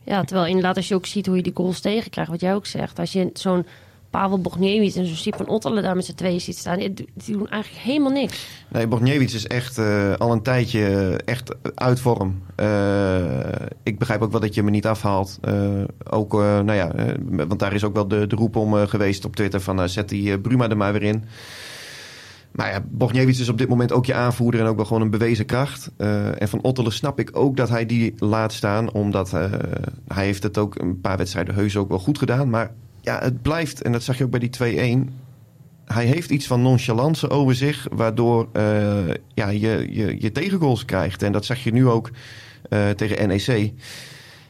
Ja, 0.03 0.23
terwijl 0.23 0.47
inderdaad 0.47 0.75
als 0.75 0.87
je 0.87 0.95
ook 0.95 1.05
ziet 1.05 1.25
hoe 1.25 1.35
je 1.35 1.43
die 1.43 1.55
goals 1.55 1.79
tegenkrijgt, 1.79 2.31
wat 2.31 2.41
jij 2.41 2.55
ook 2.55 2.65
zegt. 2.65 2.99
Als 2.99 3.11
je 3.11 3.29
zo'n 3.33 3.65
Pavel 4.09 4.41
Bogniewicz 4.41 4.95
en 4.95 5.05
zo'n 5.05 5.33
van 5.37 5.47
Ottelen 5.47 5.83
daar 5.83 5.95
met 5.95 6.05
z'n 6.05 6.13
tweeën 6.13 6.41
ziet 6.41 6.57
staan, 6.57 6.77
die, 6.77 6.93
doen 7.25 7.47
eigenlijk 7.49 7.83
helemaal 7.83 8.11
niks. 8.11 8.47
Nee, 8.67 8.87
Bogniewicz 8.87 9.33
is 9.33 9.47
echt 9.47 9.77
eh, 9.77 10.13
al 10.13 10.31
een 10.31 10.41
tijdje 10.41 11.15
echt 11.25 11.55
uit 11.75 11.99
vorm. 11.99 12.41
Eh, 12.55 13.17
ik 13.83 13.99
begrijp 13.99 14.21
ook 14.21 14.31
wel 14.31 14.39
dat 14.39 14.53
je 14.53 14.63
me 14.63 14.69
niet 14.69 14.85
afhaalt. 14.85 15.37
Eh, 15.41 15.53
ook, 16.09 16.33
eh, 16.33 16.39
nou 16.39 16.73
ja, 16.73 16.91
eh, 16.93 17.13
want 17.47 17.59
daar 17.59 17.73
is 17.73 17.83
ook 17.83 17.93
wel 17.93 18.07
de, 18.07 18.27
de 18.27 18.35
roep 18.35 18.55
om 18.55 18.77
eh, 18.77 18.87
geweest 18.87 19.25
op 19.25 19.35
Twitter 19.35 19.61
van... 19.61 19.81
eh, 19.81 19.87
zet 19.87 20.09
die 20.09 20.31
eh, 20.31 20.41
Bruma 20.41 20.69
er 20.69 20.77
maar 20.77 20.91
weer 20.93 21.03
in. 21.03 21.23
Maar 22.51 22.71
ja, 22.71 22.83
Bogniewicz 22.89 23.39
is 23.39 23.49
op 23.49 23.57
dit 23.57 23.69
moment 23.69 23.91
ook 23.91 24.05
je 24.05 24.13
aanvoerder 24.13 24.61
en 24.61 24.67
ook 24.67 24.75
wel 24.75 24.85
gewoon 24.85 25.01
een 25.01 25.09
bewezen 25.09 25.45
kracht. 25.45 25.91
Eh, 25.97 26.41
en 26.41 26.47
van 26.49 26.61
Ottelen 26.61 26.91
snap 26.91 27.19
ik 27.19 27.29
ook 27.33 27.57
dat 27.57 27.69
hij 27.69 27.85
die 27.85 28.13
laat 28.17 28.53
staan. 28.53 28.91
Omdat 28.91 29.33
eh, 29.33 29.51
hij 30.07 30.25
heeft 30.25 30.43
het 30.43 30.57
ook 30.57 30.79
een 30.79 31.01
paar 31.01 31.17
wedstrijden 31.17 31.55
heus 31.55 31.77
ook 31.77 31.89
wel 31.89 31.99
goed 31.99 32.17
gedaan. 32.17 32.49
Maar 32.49 32.71
ja, 33.01 33.19
het 33.19 33.41
blijft, 33.41 33.81
en 33.81 33.91
dat 33.91 34.03
zag 34.03 34.17
je 34.17 34.23
ook 34.23 34.31
bij 34.31 34.39
die 34.39 35.07
2-1 35.07 35.11
hij 35.93 36.05
heeft 36.05 36.29
iets 36.29 36.47
van 36.47 36.61
nonchalance 36.61 37.29
over 37.29 37.55
zich, 37.55 37.87
waardoor 37.91 38.47
eh, 38.51 39.07
ja, 39.33 39.49
je, 39.49 39.87
je, 39.89 40.15
je 40.19 40.31
tegengoals 40.31 40.85
krijgt. 40.85 41.23
En 41.23 41.31
dat 41.31 41.45
zag 41.45 41.63
je 41.63 41.71
nu 41.71 41.87
ook 41.87 42.11
eh, 42.69 42.89
tegen 42.89 43.27
NEC. 43.27 43.71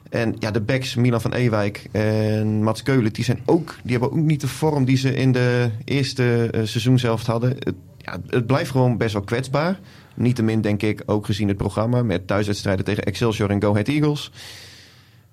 En 0.09 0.35
ja, 0.39 0.51
de 0.51 0.61
backs 0.61 0.95
Milan 0.95 1.21
van 1.21 1.33
Ewijk 1.33 1.87
en 1.91 2.63
Mats 2.63 2.83
Keulen, 2.83 3.13
die, 3.13 3.23
zijn 3.23 3.39
ook, 3.45 3.75
die 3.83 3.91
hebben 3.91 4.11
ook 4.11 4.17
niet 4.17 4.41
de 4.41 4.47
vorm 4.47 4.85
die 4.85 4.97
ze 4.97 5.15
in 5.15 5.31
de 5.31 5.69
eerste 5.85 6.49
eh, 6.51 6.61
seizoen 6.63 6.99
zelf 6.99 7.25
hadden. 7.25 7.49
Het, 7.49 7.75
ja, 7.97 8.17
het 8.27 8.45
blijft 8.45 8.71
gewoon 8.71 8.97
best 8.97 9.13
wel 9.13 9.21
kwetsbaar. 9.21 9.79
Niettemin 10.15 10.61
denk 10.61 10.81
ik, 10.81 11.03
ook 11.05 11.25
gezien 11.25 11.47
het 11.47 11.57
programma 11.57 12.03
met 12.03 12.27
thuiswedstrijden 12.27 12.85
tegen 12.85 13.03
Excelsior 13.03 13.49
en 13.49 13.61
Go 13.61 13.69
Ahead 13.69 13.87
Eagles. 13.87 14.31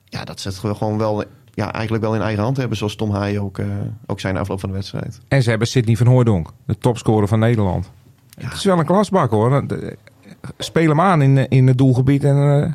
Ja, 0.04 0.24
dat 0.24 0.40
ze 0.40 0.48
het 0.48 0.58
gewoon 0.58 0.98
wel, 0.98 1.24
ja, 1.56 1.72
eigenlijk 1.72 2.04
wel 2.04 2.14
in 2.14 2.20
eigen 2.20 2.42
hand 2.42 2.56
hebben, 2.56 2.76
zoals 2.76 2.96
Tom 2.96 3.10
Haaien 3.10 3.42
ook, 3.42 3.58
eh, 3.58 3.66
ook 4.06 4.20
zijn 4.20 4.36
afloop 4.36 4.60
van 4.60 4.68
de 4.68 4.74
wedstrijd. 4.74 5.20
En 5.28 5.42
ze 5.42 5.50
hebben 5.50 5.68
Sidney 5.68 5.96
van 5.96 6.06
Hooijdonk, 6.06 6.50
de 6.66 6.78
topscorer 6.78 7.28
van 7.28 7.38
Nederland. 7.38 7.90
Het 8.40 8.52
is 8.52 8.64
wel 8.64 8.78
een 8.78 8.84
klasbak 8.86 9.30
hoor. 9.30 9.66
De- 9.66 9.96
Speel 10.58 10.88
hem 10.88 11.00
aan 11.00 11.22
in, 11.22 11.48
in 11.48 11.66
het 11.66 11.78
doelgebied 11.78 12.24
en 12.24 12.62
eh, 12.62 12.72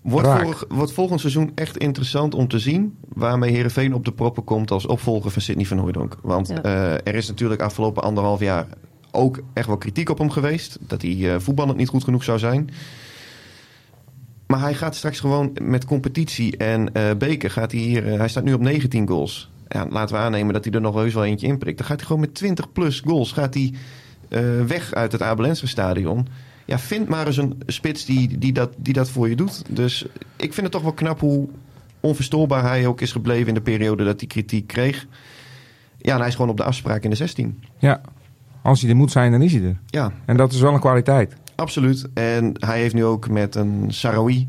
Wordt, 0.00 0.64
wordt 0.68 0.92
volgend 0.92 1.20
seizoen 1.20 1.52
echt 1.54 1.76
interessant 1.76 2.34
om 2.34 2.48
te 2.48 2.58
zien 2.58 2.96
waarmee 3.08 3.52
Herenveen 3.52 3.94
op 3.94 4.04
de 4.04 4.12
proppen 4.12 4.44
komt 4.44 4.70
als 4.70 4.86
opvolger 4.86 5.30
van 5.30 5.42
Sidney 5.42 5.64
van 5.64 5.78
Hooijdonk. 5.78 6.16
Want 6.22 6.48
Ja. 6.48 6.62
eh, 6.62 6.92
er 6.92 7.14
is 7.14 7.28
natuurlijk 7.28 7.60
afgelopen 7.60 8.02
anderhalf 8.02 8.40
jaar 8.40 8.66
ook 9.10 9.40
echt 9.52 9.66
wel 9.66 9.76
kritiek 9.76 10.08
op 10.08 10.18
hem 10.18 10.30
geweest. 10.30 10.78
Dat 10.80 11.02
hij 11.02 11.34
eh 11.34 11.40
voetballend 11.40 11.76
niet 11.78 11.88
goed 11.88 12.04
genoeg 12.04 12.24
zou 12.24 12.38
zijn. 12.38 12.70
Maar 14.50 14.60
hij 14.60 14.74
gaat 14.74 14.94
straks 14.94 15.20
gewoon 15.20 15.56
met 15.62 15.84
competitie 15.84 16.56
en 16.56 16.92
eh 16.92 17.10
beker. 17.18 17.50
Gaat 17.50 17.72
hij, 17.72 17.80
hier, 17.80 18.12
eh, 18.12 18.18
hij 18.18 18.28
staat 18.28 18.44
nu 18.44 18.52
op 18.52 18.60
19 18.60 19.08
goals. 19.08 19.50
Ja, 19.68 19.86
laten 19.90 20.16
we 20.16 20.22
aannemen 20.22 20.52
dat 20.52 20.64
hij 20.64 20.72
er 20.72 20.80
nog 20.80 20.94
heus 20.94 21.14
wel 21.14 21.24
eentje 21.24 21.46
inprikt. 21.46 21.78
Dan 21.78 21.86
gaat 21.86 21.96
hij 21.96 22.06
gewoon 22.06 22.20
met 22.20 22.34
20 22.34 22.72
plus 22.72 23.00
goals 23.00 23.32
gaat 23.32 23.54
hij, 23.54 23.74
eh, 24.28 24.40
weg 24.66 24.94
uit 24.94 25.12
het 25.12 25.22
Abelense 25.22 25.66
stadion. 25.66 26.26
Ja, 26.64 26.78
vind 26.78 27.08
maar 27.08 27.26
eens 27.26 27.36
een 27.36 27.62
spits 27.66 28.04
die, 28.04 28.38
die, 28.38 28.52
dat, 28.52 28.70
die 28.76 28.92
dat 28.92 29.10
voor 29.10 29.28
je 29.28 29.36
doet. 29.36 29.62
Dus 29.68 30.06
ik 30.36 30.52
vind 30.52 30.62
het 30.62 30.70
toch 30.70 30.82
wel 30.82 30.92
knap 30.92 31.20
hoe 31.20 31.48
onverstoorbaar 32.00 32.62
hij 32.62 32.86
ook 32.86 33.00
is 33.00 33.12
gebleven 33.12 33.48
in 33.48 33.54
de 33.54 33.60
periode 33.60 34.04
dat 34.04 34.20
hij 34.20 34.28
kritiek 34.28 34.66
kreeg. 34.66 35.06
Ja, 35.98 36.12
en 36.12 36.18
hij 36.18 36.28
is 36.28 36.34
gewoon 36.34 36.50
op 36.50 36.56
de 36.56 36.64
afspraak 36.64 37.02
in 37.02 37.10
de 37.10 37.16
16. 37.16 37.62
ja, 37.78 38.00
als 38.62 38.80
hij 38.80 38.90
er 38.90 38.96
moet 38.96 39.10
zijn, 39.10 39.32
dan 39.32 39.42
is 39.42 39.52
hij 39.52 39.62
er. 39.62 39.78
Ja, 39.86 40.12
En 40.24 40.36
dat 40.36 40.52
is 40.52 40.60
wel 40.60 40.74
een 40.74 40.80
kwaliteit. 40.80 41.36
Absoluut. 41.60 42.08
En 42.14 42.52
hij 42.58 42.80
heeft 42.80 42.94
nu 42.94 43.04
ook 43.04 43.28
met 43.28 43.54
een 43.54 43.84
Sarawi... 43.88 44.48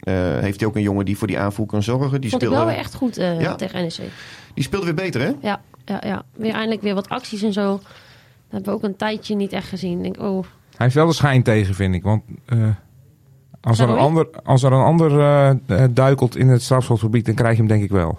eh, 0.00 0.14
heeft 0.38 0.60
hij 0.60 0.68
ook 0.68 0.76
een 0.76 0.82
jongen 0.82 1.04
die 1.04 1.18
voor 1.18 1.26
die 1.26 1.38
aanvoer 1.38 1.66
kan 1.66 1.82
zorgen. 1.82 2.20
Die 2.20 2.30
Vond 2.30 2.42
ik 2.42 2.48
wel 2.48 2.58
speelde, 2.58 2.74
weer 2.74 2.84
echt 2.84 2.94
goed 2.94 3.18
eh, 3.18 3.40
Ja. 3.40 3.54
tegen 3.54 3.80
NEC. 3.80 4.10
die 4.54 4.64
speelde 4.64 4.84
weer 4.86 4.94
beter, 4.94 5.20
hè? 5.20 5.32
Ja, 5.40 5.60
ja, 5.84 6.00
ja, 6.04 6.22
weer 6.36 6.52
eindelijk 6.54 6.82
weer 6.82 6.94
wat 6.94 7.08
acties 7.08 7.42
en 7.42 7.52
zo. 7.52 7.70
Dat 7.70 7.82
hebben 8.50 8.72
we 8.72 8.78
ook 8.78 8.82
een 8.84 8.96
tijdje 8.96 9.34
niet 9.34 9.52
echt 9.52 9.68
gezien. 9.68 10.02
Denk, 10.02 10.20
oh, 10.20 10.42
Hij 10.42 10.46
heeft 10.76 10.94
wel 10.94 11.06
de 11.06 11.12
schijn 11.12 11.42
tegen, 11.42 11.74
vind 11.74 11.94
ik. 11.94 12.02
Want 12.02 12.22
eh, 12.46 12.58
als, 13.60 13.78
er 13.78 13.88
een 13.88 13.98
ander, 13.98 14.28
als 14.44 14.62
er 14.62 14.72
een 14.72 14.84
ander 14.84 15.10
duikelt 15.90 16.36
in 16.36 16.48
het 16.48 16.62
strafschopgebied, 16.62 17.26
dan 17.26 17.34
krijg 17.34 17.52
je 17.52 17.58
hem 17.58 17.68
denk 17.68 17.82
ik 17.82 17.90
wel. 17.90 18.18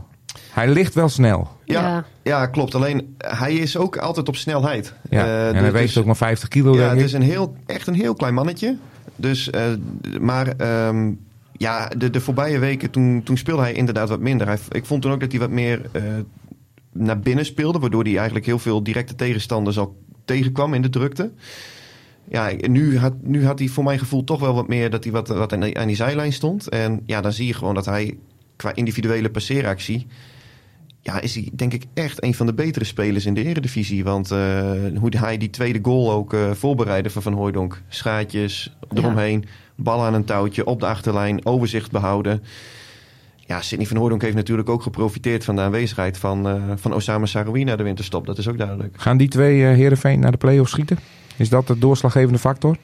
Hij 0.53 0.67
ligt 0.69 0.93
wel 0.93 1.09
snel. 1.09 1.47
Ja, 1.65 1.81
Ja. 1.81 2.05
ja. 2.23 2.45
klopt. 2.45 2.75
Alleen 2.75 3.15
hij 3.17 3.53
is 3.53 3.77
ook 3.77 3.97
altijd 3.97 4.27
op 4.27 4.35
snelheid. 4.35 4.93
Ja. 5.09 5.23
Eh, 5.25 5.47
en 5.47 5.53
dus- 5.53 5.61
hij 5.61 5.71
weegt 5.71 5.87
dus- 5.87 5.97
ook 5.97 6.05
maar 6.05 6.15
50 6.15 6.47
kilo, 6.49 6.73
Ja, 6.73 6.77
denk 6.79 6.91
het 6.91 7.05
is 7.05 7.13
een 7.13 7.21
heel, 7.21 7.55
echt 7.65 7.87
een 7.87 7.93
heel 7.93 8.13
klein 8.13 8.33
mannetje. 8.33 8.77
Dus, 9.15 9.49
eh, 9.49 9.61
maar 10.21 10.47
ehm, 10.47 11.11
ja, 11.51 11.87
de, 11.97 12.09
de 12.09 12.21
voorbije 12.21 12.59
weken 12.59 12.89
toen, 12.89 13.21
toen 13.23 13.37
speelde 13.37 13.61
hij 13.61 13.73
inderdaad 13.73 14.09
wat 14.09 14.19
minder. 14.19 14.47
Hij, 14.47 14.57
ik 14.69 14.85
vond 14.85 15.01
toen 15.01 15.11
ook 15.11 15.19
dat 15.19 15.31
hij 15.31 15.39
wat 15.39 15.49
meer 15.49 15.81
eh, 15.91 16.03
naar 16.91 17.19
binnen 17.19 17.45
speelde. 17.45 17.79
Waardoor 17.79 18.03
hij 18.03 18.15
eigenlijk 18.15 18.45
heel 18.45 18.59
veel 18.59 18.83
directe 18.83 19.15
tegenstanders 19.15 19.77
al 19.77 19.95
tegenkwam 20.25 20.73
in 20.73 20.81
de 20.81 20.89
drukte. 20.89 21.31
ja, 22.27 22.51
nu 22.61 22.97
had, 22.97 23.13
nu 23.21 23.45
had 23.45 23.59
hij 23.59 23.67
voor 23.67 23.83
mijn 23.83 23.99
gevoel 23.99 24.23
toch 24.23 24.39
wel 24.39 24.53
wat 24.53 24.67
meer 24.67 24.89
dat 24.89 25.03
hij 25.03 25.13
wat, 25.13 25.27
wat 25.27 25.53
aan, 25.53 25.59
die, 25.59 25.79
aan 25.79 25.87
die 25.87 25.95
zijlijn 25.95 26.33
stond. 26.33 26.69
En 26.69 27.01
ja, 27.05 27.21
dan 27.21 27.31
zie 27.33 27.47
je 27.47 27.53
gewoon 27.53 27.75
dat 27.75 27.85
hij 27.85 28.17
qua 28.55 28.75
individuele 28.75 29.29
passeeractie... 29.29 30.07
Ja, 31.05 31.19
is 31.19 31.35
hij 31.35 31.49
denk 31.53 31.73
ik 31.73 31.83
echt 31.93 32.23
een 32.23 32.33
van 32.33 32.45
de 32.45 32.53
betere 32.53 32.85
spelers 32.85 33.25
in 33.25 33.33
de 33.33 33.43
eredivisie. 33.43 34.03
Want 34.03 34.31
uh, 34.31 34.71
hoe 34.99 35.11
hij 35.17 35.37
die 35.37 35.49
tweede 35.49 35.79
goal 35.81 36.11
ook 36.11 36.33
uh, 36.33 36.51
voorbereidde 36.51 37.09
van 37.09 37.21
Van 37.21 37.33
Hooijdonk. 37.33 37.81
Schaatjes 37.87 38.75
eromheen, 38.93 39.45
bal 39.75 40.03
aan 40.03 40.13
een 40.13 40.25
touwtje, 40.25 40.65
op 40.65 40.79
de 40.79 40.85
achterlijn, 40.85 41.45
overzicht 41.45 41.91
behouden. 41.91 42.43
Ja, 43.35 43.61
Sidney 43.61 43.87
van 43.87 43.97
Hooijdonk 43.97 44.21
heeft 44.21 44.35
natuurlijk 44.35 44.69
ook 44.69 44.81
geprofiteerd 44.81 45.43
van 45.43 45.55
de 45.55 45.61
aanwezigheid 45.61 46.17
van, 46.17 46.47
uh, 46.47 46.63
van 46.75 46.93
Osama 46.93 47.25
Saroui 47.25 47.63
na 47.63 47.75
de 47.75 47.83
winterstop. 47.83 48.25
Dat 48.25 48.37
is 48.37 48.47
ook 48.47 48.57
duidelijk. 48.57 48.95
Gaan 48.97 49.17
die 49.17 49.27
twee 49.27 49.57
uh, 49.57 49.67
Heerenveen 49.67 50.19
naar 50.19 50.31
de 50.31 50.37
play-offs 50.37 50.71
schieten? 50.71 50.97
Is 51.37 51.49
dat 51.49 51.67
de 51.67 51.77
doorslaggevende 51.77 52.39
factor? 52.39 52.77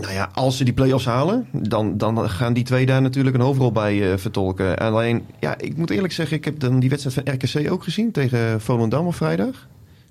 Nou 0.00 0.12
ja, 0.12 0.30
als 0.34 0.56
ze 0.56 0.64
die 0.64 0.72
play-offs 0.72 1.04
halen, 1.04 1.46
dan, 1.52 1.96
dan 1.96 2.30
gaan 2.30 2.52
die 2.52 2.64
twee 2.64 2.86
daar 2.86 3.02
natuurlijk 3.02 3.36
een 3.36 3.42
hoofdrol 3.42 3.72
bij 3.72 3.96
uh, 3.96 4.16
vertolken. 4.16 4.76
Alleen, 4.78 5.26
ja, 5.40 5.58
ik 5.58 5.76
moet 5.76 5.90
eerlijk 5.90 6.12
zeggen, 6.12 6.36
ik 6.36 6.44
heb 6.44 6.60
dan 6.60 6.80
die 6.80 6.90
wedstrijd 6.90 7.28
van 7.28 7.34
RKC 7.34 7.72
ook 7.72 7.82
gezien 7.82 8.12
tegen 8.12 8.60
Volendam 8.60 9.06
op 9.06 9.14
vrijdag. 9.14 9.68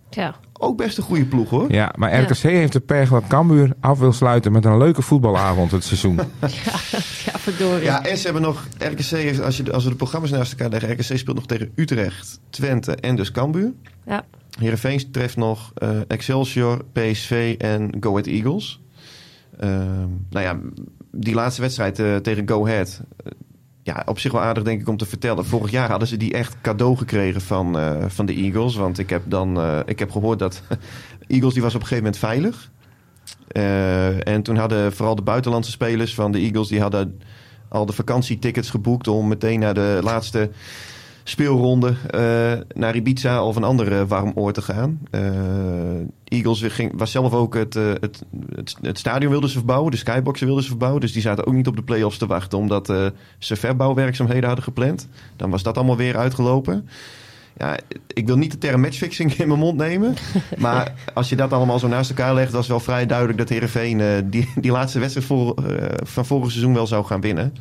Ja. 0.09 0.35
Ook 0.53 0.77
best 0.77 0.97
een 0.97 1.03
goede 1.03 1.25
ploeg 1.25 1.49
hoor. 1.49 1.71
Ja, 1.71 1.93
maar 1.97 2.21
RKC 2.21 2.35
ja. 2.35 2.49
heeft 2.49 2.73
de 2.73 2.79
pech 2.79 3.09
dat 3.09 3.27
Cambuur 3.27 3.73
af 3.79 3.99
wil 3.99 4.13
sluiten 4.13 4.51
met 4.51 4.65
een 4.65 4.77
leuke 4.77 5.01
voetbalavond 5.01 5.71
het 5.71 5.83
seizoen. 5.83 6.15
ja, 6.41 6.79
ja, 7.25 7.39
verdorie. 7.39 7.83
Ja, 7.83 8.05
en 8.05 8.17
ze 8.17 8.23
hebben 8.23 8.41
nog, 8.41 8.67
RKC 8.77 9.03
heeft, 9.03 9.41
als, 9.41 9.57
je, 9.57 9.71
als 9.71 9.83
we 9.83 9.89
de 9.89 9.95
programma's 9.95 10.31
naast 10.31 10.51
elkaar 10.51 10.69
leggen, 10.69 10.91
RKC 10.91 11.17
speelt 11.17 11.35
nog 11.35 11.45
tegen 11.45 11.71
Utrecht, 11.75 12.39
Twente 12.49 12.95
en 12.95 13.15
dus 13.15 13.31
Cambuur. 13.31 13.71
Ja. 14.05 14.25
Heerenveen 14.59 15.11
treft 15.11 15.35
nog 15.35 15.71
uh, 15.83 15.89
Excelsior, 16.07 16.85
PSV 16.93 17.55
en 17.57 17.91
Go 17.99 18.09
Ahead 18.09 18.27
Eagles. 18.27 18.81
Uh, 19.63 19.69
nou 20.29 20.45
ja, 20.45 20.59
die 21.11 21.33
laatste 21.33 21.61
wedstrijd 21.61 21.99
uh, 21.99 22.15
tegen 22.15 22.49
Go 22.49 22.65
Ahead. 22.65 23.01
Uh, 23.25 23.31
ja, 23.83 24.03
op 24.05 24.19
zich 24.19 24.31
wel 24.31 24.41
aardig 24.41 24.63
denk 24.63 24.81
ik 24.81 24.87
om 24.87 24.97
te 24.97 25.05
vertellen. 25.05 25.45
Vorig 25.45 25.71
jaar 25.71 25.89
hadden 25.89 26.07
ze 26.07 26.17
die 26.17 26.33
echt 26.33 26.55
cadeau 26.61 26.97
gekregen 26.97 27.41
van, 27.41 27.77
uh, 27.77 28.05
van 28.07 28.25
de 28.25 28.33
Eagles. 28.33 28.75
Want 28.75 28.99
ik 28.99 29.09
heb 29.09 29.21
dan 29.25 29.61
ik 29.85 29.99
heb 29.99 30.11
gehoord 30.11 30.39
dat 30.39 30.61
Eagles 31.27 31.53
die 31.53 31.63
was 31.63 31.75
op 31.75 31.81
een 31.81 31.87
gegeven 31.87 32.03
moment 32.03 32.17
veilig. 32.17 32.71
en 34.23 34.43
toen 34.43 34.55
hadden 34.55 34.93
vooral 34.93 35.15
de 35.15 35.21
buitenlandse 35.21 35.71
spelers 35.71 36.13
van 36.13 36.31
de 36.31 36.39
Eagles... 36.39 36.67
die 36.67 36.81
hadden 36.81 37.21
al 37.69 37.85
de 37.85 37.93
vakantietickets 37.93 38.69
geboekt 38.69 39.07
om 39.07 39.27
meteen 39.27 39.59
naar 39.59 39.73
de 39.73 39.99
laatste 40.03 40.49
speelronde 41.29 41.87
uh, 42.15 42.61
naar 42.73 42.95
Ibiza 42.95 43.43
of 43.43 43.55
een 43.55 43.63
ander 43.63 44.07
warm 44.07 44.31
oor 44.35 44.53
te 44.53 44.61
gaan. 44.61 44.99
Uh, 45.11 45.21
Eagles 46.23 46.61
ging, 46.61 46.91
was 46.95 47.11
zelf 47.11 47.33
ook 47.33 47.53
het, 47.53 47.75
uh, 47.75 47.91
het, 47.99 48.23
het, 48.55 48.75
het, 48.81 48.99
stadion 48.99 49.31
wilden 49.31 49.49
ze 49.49 49.57
verbouwen, 49.57 49.91
de 49.91 49.97
skyboxen 49.97 50.45
wilden 50.45 50.63
ze 50.63 50.69
verbouwen. 50.69 51.01
Dus 51.01 51.13
die 51.13 51.21
zaten 51.21 51.45
ook 51.45 51.53
niet 51.53 51.67
op 51.67 51.75
de 51.75 51.81
play-offs 51.81 52.17
te 52.17 52.25
wachten, 52.25 52.57
omdat 52.57 52.87
ze 53.39 53.55
verbouwwerkzaamheden 53.55 54.45
hadden 54.45 54.63
gepland. 54.63 55.07
Dan 55.35 55.49
was 55.49 55.63
dat 55.63 55.77
allemaal 55.77 55.97
weer 55.97 56.17
uitgelopen. 56.17 56.89
Ja, 57.57 57.77
ik 58.07 58.25
wil 58.25 58.37
niet 58.37 58.51
de 58.51 58.57
term 58.57 58.81
matchfixing 58.81 59.33
in 59.33 59.47
mijn 59.47 59.59
mond 59.59 59.77
nemen. 59.77 60.15
Maar 60.57 60.93
als 61.13 61.29
je 61.29 61.35
dat 61.35 61.53
allemaal 61.53 61.79
zo 61.79 61.87
naast 61.87 62.09
elkaar 62.09 62.33
legt, 62.33 62.51
was 62.51 62.67
wel 62.67 62.79
vrij 62.79 63.05
duidelijk 63.05 63.37
dat 63.37 63.49
Heerenveen 63.49 64.29
die, 64.29 64.49
die 64.55 64.71
laatste 64.71 64.99
wedstrijd 64.99 65.27
voor, 65.27 65.55
van 66.03 66.25
vorig 66.25 66.51
seizoen 66.51 66.73
wel 66.73 66.87
zou 66.87 67.05
gaan 67.05 67.21
winnen. 67.21 67.53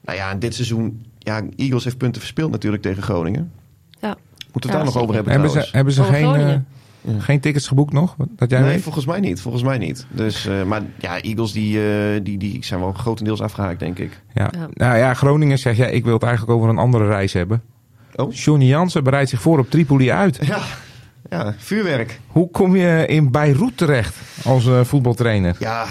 Nou 0.00 0.18
ja, 0.18 0.34
dit 0.34 0.54
seizoen 0.54 1.06
ja, 1.28 1.42
Eagles 1.56 1.84
heeft 1.84 1.98
punten 1.98 2.20
verspeeld 2.20 2.50
natuurlijk 2.50 2.82
tegen 2.82 3.02
Groningen. 3.02 3.52
Ja. 4.00 4.08
Moeten 4.08 4.16
we 4.52 4.58
het 4.60 4.64
ja, 4.66 4.72
daar 4.72 4.84
nog 4.84 4.96
over 5.02 5.14
hebben 5.14 5.32
Hebben 5.32 5.50
trouwens. 5.50 5.70
ze, 5.70 5.76
hebben 5.76 5.94
ze 5.94 6.00
Over 6.00 6.14
geen, 6.14 6.24
Groningen. 6.24 6.66
uh, 7.02 7.14
geen 7.18 7.40
tickets 7.40 7.68
geboekt 7.68 7.92
nog? 7.92 8.16
Dat 8.36 8.50
jij 8.50 8.60
nee, 8.60 8.70
weet? 8.72 8.82
volgens 8.82 9.06
mij 9.06 9.20
niet. 9.20 9.40
Volgens 9.40 9.62
mij 9.62 9.78
niet. 9.78 10.06
Dus, 10.10 10.46
uh, 10.46 10.62
maar 10.62 10.82
ja, 10.98 11.20
Eagles 11.20 11.52
die, 11.52 11.78
uh, 11.78 12.20
die, 12.22 12.38
die 12.38 12.64
zijn 12.64 12.80
wel 12.80 12.92
grotendeels 12.92 13.40
afgehaakt, 13.40 13.80
denk 13.80 13.98
ik. 13.98 14.20
Ja. 14.34 14.50
Ja. 14.52 14.68
Nou 14.72 14.98
ja, 14.98 15.14
Groningen 15.14 15.58
zegt, 15.58 15.76
ja, 15.76 15.86
ik 15.86 16.04
wil 16.04 16.12
het 16.14 16.22
eigenlijk 16.22 16.52
over 16.52 16.68
een 16.68 16.78
andere 16.78 17.06
reis 17.06 17.32
hebben. 17.32 17.62
Oh. 18.14 18.32
Johnny 18.32 18.66
Jansen 18.66 19.04
bereidt 19.04 19.30
zich 19.30 19.40
voor 19.40 19.58
op 19.58 19.70
Tripoli 19.70 20.10
uit. 20.10 20.38
Ja, 20.46 20.60
ja 21.30 21.54
vuurwerk. 21.58 22.20
Hoe 22.26 22.50
kom 22.50 22.76
je 22.76 23.06
in 23.06 23.30
Beirut 23.30 23.76
terecht 23.76 24.16
als 24.44 24.66
uh, 24.66 24.84
voetbaltrainer? 24.84 25.56
Ja, 25.58 25.86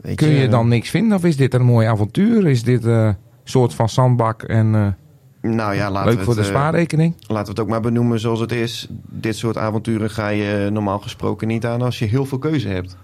weet 0.00 0.16
Kun 0.16 0.28
je 0.28 0.48
dan 0.48 0.68
niks 0.68 0.90
vinden 0.90 1.16
of 1.16 1.24
is 1.24 1.36
dit 1.36 1.54
een 1.54 1.64
mooi 1.64 1.86
avontuur? 1.86 2.46
Is 2.46 2.62
dit 2.62 2.84
soort 3.48 3.74
van 3.74 3.88
zandbak 3.88 4.42
en 4.42 4.74
uh, 4.74 5.52
Nou 5.52 5.74
ja, 5.74 5.90
laten 5.90 6.14
leuk 6.14 6.24
voor 6.24 6.34
de 6.34 6.40
het, 6.40 6.48
eh, 6.48 6.56
spaarrekening? 6.56 7.14
Laten 7.18 7.44
we 7.44 7.50
het 7.50 7.60
ook 7.60 7.68
maar 7.68 7.80
benoemen 7.80 8.20
zoals 8.20 8.40
het 8.40 8.52
is. 8.52 8.86
Dit 9.08 9.36
soort 9.36 9.56
avonturen 9.56 10.10
ga 10.10 10.28
je 10.28 10.68
normaal 10.72 10.98
gesproken 10.98 11.48
niet 11.48 11.66
aan 11.66 11.82
als 11.82 11.98
je 11.98 12.04
heel 12.04 12.26
veel 12.26 12.38
keuze 12.38 12.68
hebt. 12.68 12.96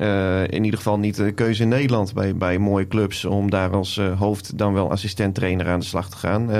Uh, 0.00 0.42
in 0.42 0.64
ieder 0.64 0.78
geval 0.78 0.98
niet 0.98 1.16
de 1.16 1.32
keuze 1.32 1.62
in 1.62 1.68
Nederland 1.68 2.14
bij, 2.14 2.36
bij 2.36 2.58
mooie 2.58 2.88
clubs 2.88 3.24
om 3.24 3.50
daar 3.50 3.70
als 3.70 3.96
uh, 3.96 4.18
hoofd 4.18 4.58
dan 4.58 4.72
wel 4.72 4.90
assistent 4.90 5.34
trainer 5.34 5.68
aan 5.68 5.78
de 5.80 5.86
slag 5.86 6.10
te 6.10 6.16
gaan. 6.16 6.50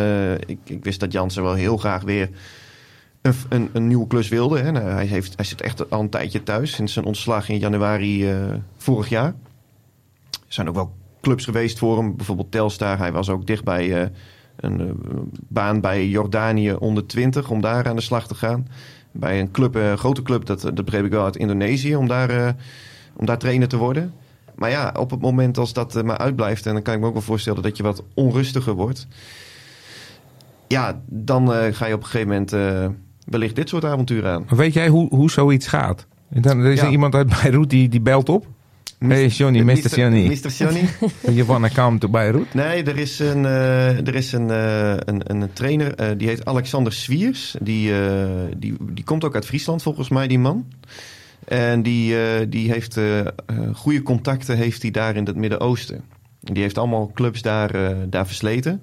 Ik, 0.46 0.58
ik, 0.64 0.84
wist 0.84 1.00
dat 1.00 1.12
Jansen 1.12 1.42
wel 1.42 1.54
heel 1.54 1.76
graag 1.76 2.02
weer 2.02 2.30
een, 3.22 3.34
een, 3.48 3.70
een 3.72 3.86
nieuwe 3.86 4.06
klus 4.06 4.28
wilde. 4.28 4.58
Hè. 4.58 4.72
Nou, 4.72 4.86
hij, 4.86 5.06
heeft, 5.06 5.32
hij 5.36 5.44
zit 5.44 5.60
echt 5.60 5.90
al 5.90 6.00
een 6.00 6.08
tijdje 6.08 6.42
thuis 6.42 6.72
sinds 6.72 6.92
zijn 6.92 7.04
ontslag 7.04 7.48
in 7.48 7.58
januari 7.58 8.34
vorig 8.76 9.08
jaar. 9.08 9.34
Er 10.30 10.52
zijn 10.52 10.68
ook 10.68 10.74
wel 10.74 10.92
clubs 11.26 11.44
geweest 11.44 11.78
voor 11.78 11.96
hem, 11.98 12.16
bijvoorbeeld 12.16 12.50
Telstar. 12.50 12.98
Hij 12.98 13.12
was 13.12 13.28
ook 13.28 13.46
dicht 13.46 13.64
bij 13.64 14.10
een 14.56 14.80
uh, 14.80 14.90
baan 15.48 15.80
bij 15.80 16.08
Jordanië 16.08 16.72
onder 16.72 17.06
20 17.06 17.50
om 17.50 17.60
daar 17.60 17.88
aan 17.88 17.96
de 17.96 18.02
slag 18.02 18.26
te 18.26 18.34
gaan. 18.34 18.68
Bij 19.12 19.40
een 19.40 19.50
club, 19.50 19.74
een 19.74 19.98
grote 19.98 20.22
club, 20.22 20.46
dat, 20.46 20.60
dat 20.60 20.84
begreep 20.84 21.04
ik 21.04 21.10
wel 21.10 21.24
uit 21.24 21.36
Indonesië, 21.36 21.96
om 21.96 22.08
daar, 22.08 22.30
uh, 22.30 22.48
om 23.16 23.26
daar 23.26 23.38
trainer 23.38 23.68
te 23.68 23.76
worden. 23.76 24.12
Maar 24.54 24.70
ja, 24.70 24.94
op 24.98 25.10
het 25.10 25.20
moment 25.20 25.58
als 25.58 25.72
dat 25.72 25.96
uh, 25.96 26.02
maar 26.02 26.18
uitblijft, 26.18 26.66
en 26.66 26.72
dan 26.72 26.82
kan 26.82 26.94
ik 26.94 27.00
me 27.00 27.06
ook 27.06 27.12
wel 27.12 27.22
voorstellen 27.22 27.62
dat 27.62 27.76
je 27.76 27.82
wat 27.82 28.02
onrustiger 28.14 28.72
wordt. 28.74 29.06
Ja, 30.68 31.00
dan 31.06 31.48
ga 31.74 31.86
je 31.86 31.94
op 31.94 32.02
een 32.02 32.08
gegeven 32.08 32.28
moment 32.28 32.50
wellicht 33.24 33.56
dit 33.56 33.68
soort 33.68 33.84
avonturen 33.84 34.32
aan. 34.32 34.44
Weet 34.48 34.72
jij 34.72 34.88
hoe, 34.88 35.14
hoe 35.14 35.30
zoiets 35.30 35.66
gaat? 35.66 36.06
Dan, 36.28 36.58
er 36.58 36.72
is 36.72 36.80
Ja. 36.80 36.86
er 36.86 36.92
iemand 36.92 37.14
uit 37.14 37.28
Beirut 37.28 37.70
die, 37.70 37.88
die 37.88 38.00
belt 38.00 38.28
op. 38.28 38.46
Hey 38.98 39.26
Johnny, 39.26 39.60
Mr. 39.60 39.94
Johnny. 39.94 40.26
Mr. 40.26 40.50
Johnny. 40.50 40.88
You 41.36 41.44
wanna 41.44 41.68
come 41.68 41.98
to 41.98 42.08
Beirut? 42.08 42.54
Nee, 42.54 42.82
er 42.82 42.98
is 42.98 43.18
een, 43.18 43.42
uh, 43.42 44.06
er 44.06 44.14
is 44.14 44.32
een, 44.32 44.48
uh, 44.48 44.90
een, 44.96 45.30
een 45.30 45.52
trainer, 45.52 46.18
die 46.18 46.28
heet 46.28 46.44
Alexander 46.44 46.92
Swiers. 46.92 47.56
Die, 47.62 47.92
die, 48.56 48.76
die 48.80 49.04
komt 49.04 49.24
ook 49.24 49.34
uit 49.34 49.46
Friesland 49.46 49.82
volgens 49.82 50.08
mij, 50.08 50.26
die 50.26 50.38
man. 50.38 50.66
En 51.44 51.82
die, 51.82 52.14
die 52.48 52.72
heeft 52.72 52.98
goede 53.74 54.02
contacten 54.02 54.56
heeft 54.56 54.82
hij 54.82 54.90
daar 54.90 55.16
in 55.16 55.26
het 55.26 55.36
Midden-Oosten. 55.36 56.04
Die 56.40 56.62
heeft 56.62 56.78
allemaal 56.78 57.10
clubs 57.14 57.42
daar, 57.42 57.70
daar 58.10 58.26
versleten. 58.26 58.82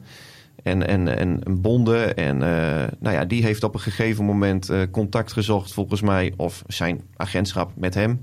En, 0.64 0.88
en, 0.88 1.18
en 1.18 1.62
bonden. 1.62 2.16
En 2.16 2.38
nou 3.00 3.16
ja, 3.16 3.26
die 3.26 3.44
heeft 3.44 3.64
op 3.64 3.74
een 3.74 3.80
gegeven 3.80 4.26
moment 4.26 4.72
contact 4.92 5.34
gezocht, 5.34 5.74
volgens 5.74 6.02
mij, 6.02 6.34
of 6.38 6.64
zijn 6.68 7.02
agentschap 7.16 7.72
met 7.76 7.94
hem 7.94 8.20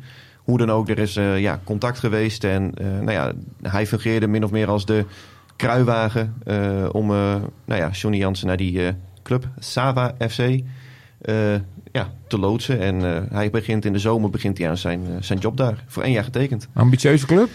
hoe 0.50 0.58
dan 0.58 0.70
ook, 0.70 0.88
er 0.88 0.98
is 0.98 1.16
uh, 1.16 1.40
ja, 1.40 1.60
contact 1.64 1.98
geweest. 1.98 2.44
En 2.44 2.72
uh, 2.80 2.86
nou 2.86 3.10
ja, 3.10 3.32
hij 3.62 3.86
fungeerde 3.86 4.26
min 4.26 4.44
of 4.44 4.50
meer 4.50 4.68
als 4.68 4.86
de 4.86 5.04
kruiwagen 5.56 6.34
uh, 6.46 6.88
om 6.92 7.06
nou 7.06 7.50
ja, 7.64 7.88
Johnny 7.90 8.18
Jansen 8.18 8.46
naar 8.46 8.56
die 8.56 8.94
club, 9.22 9.48
Sava 9.58 10.14
FC, 10.28 10.60
ja, 11.92 12.12
te 12.26 12.38
loodsen. 12.38 12.80
En 12.80 13.26
hij 13.32 13.50
begint 13.50 13.84
in 13.84 13.92
de 13.92 13.98
zomer 13.98 14.30
begint 14.30 14.58
hij 14.58 14.68
aan 14.68 14.76
zijn, 14.76 15.06
zijn 15.20 15.38
job 15.38 15.56
daar. 15.56 15.84
Voor 15.86 16.02
één 16.02 16.12
jaar 16.12 16.24
getekend. 16.24 16.68
Ambitieuze 16.72 17.26
club? 17.26 17.48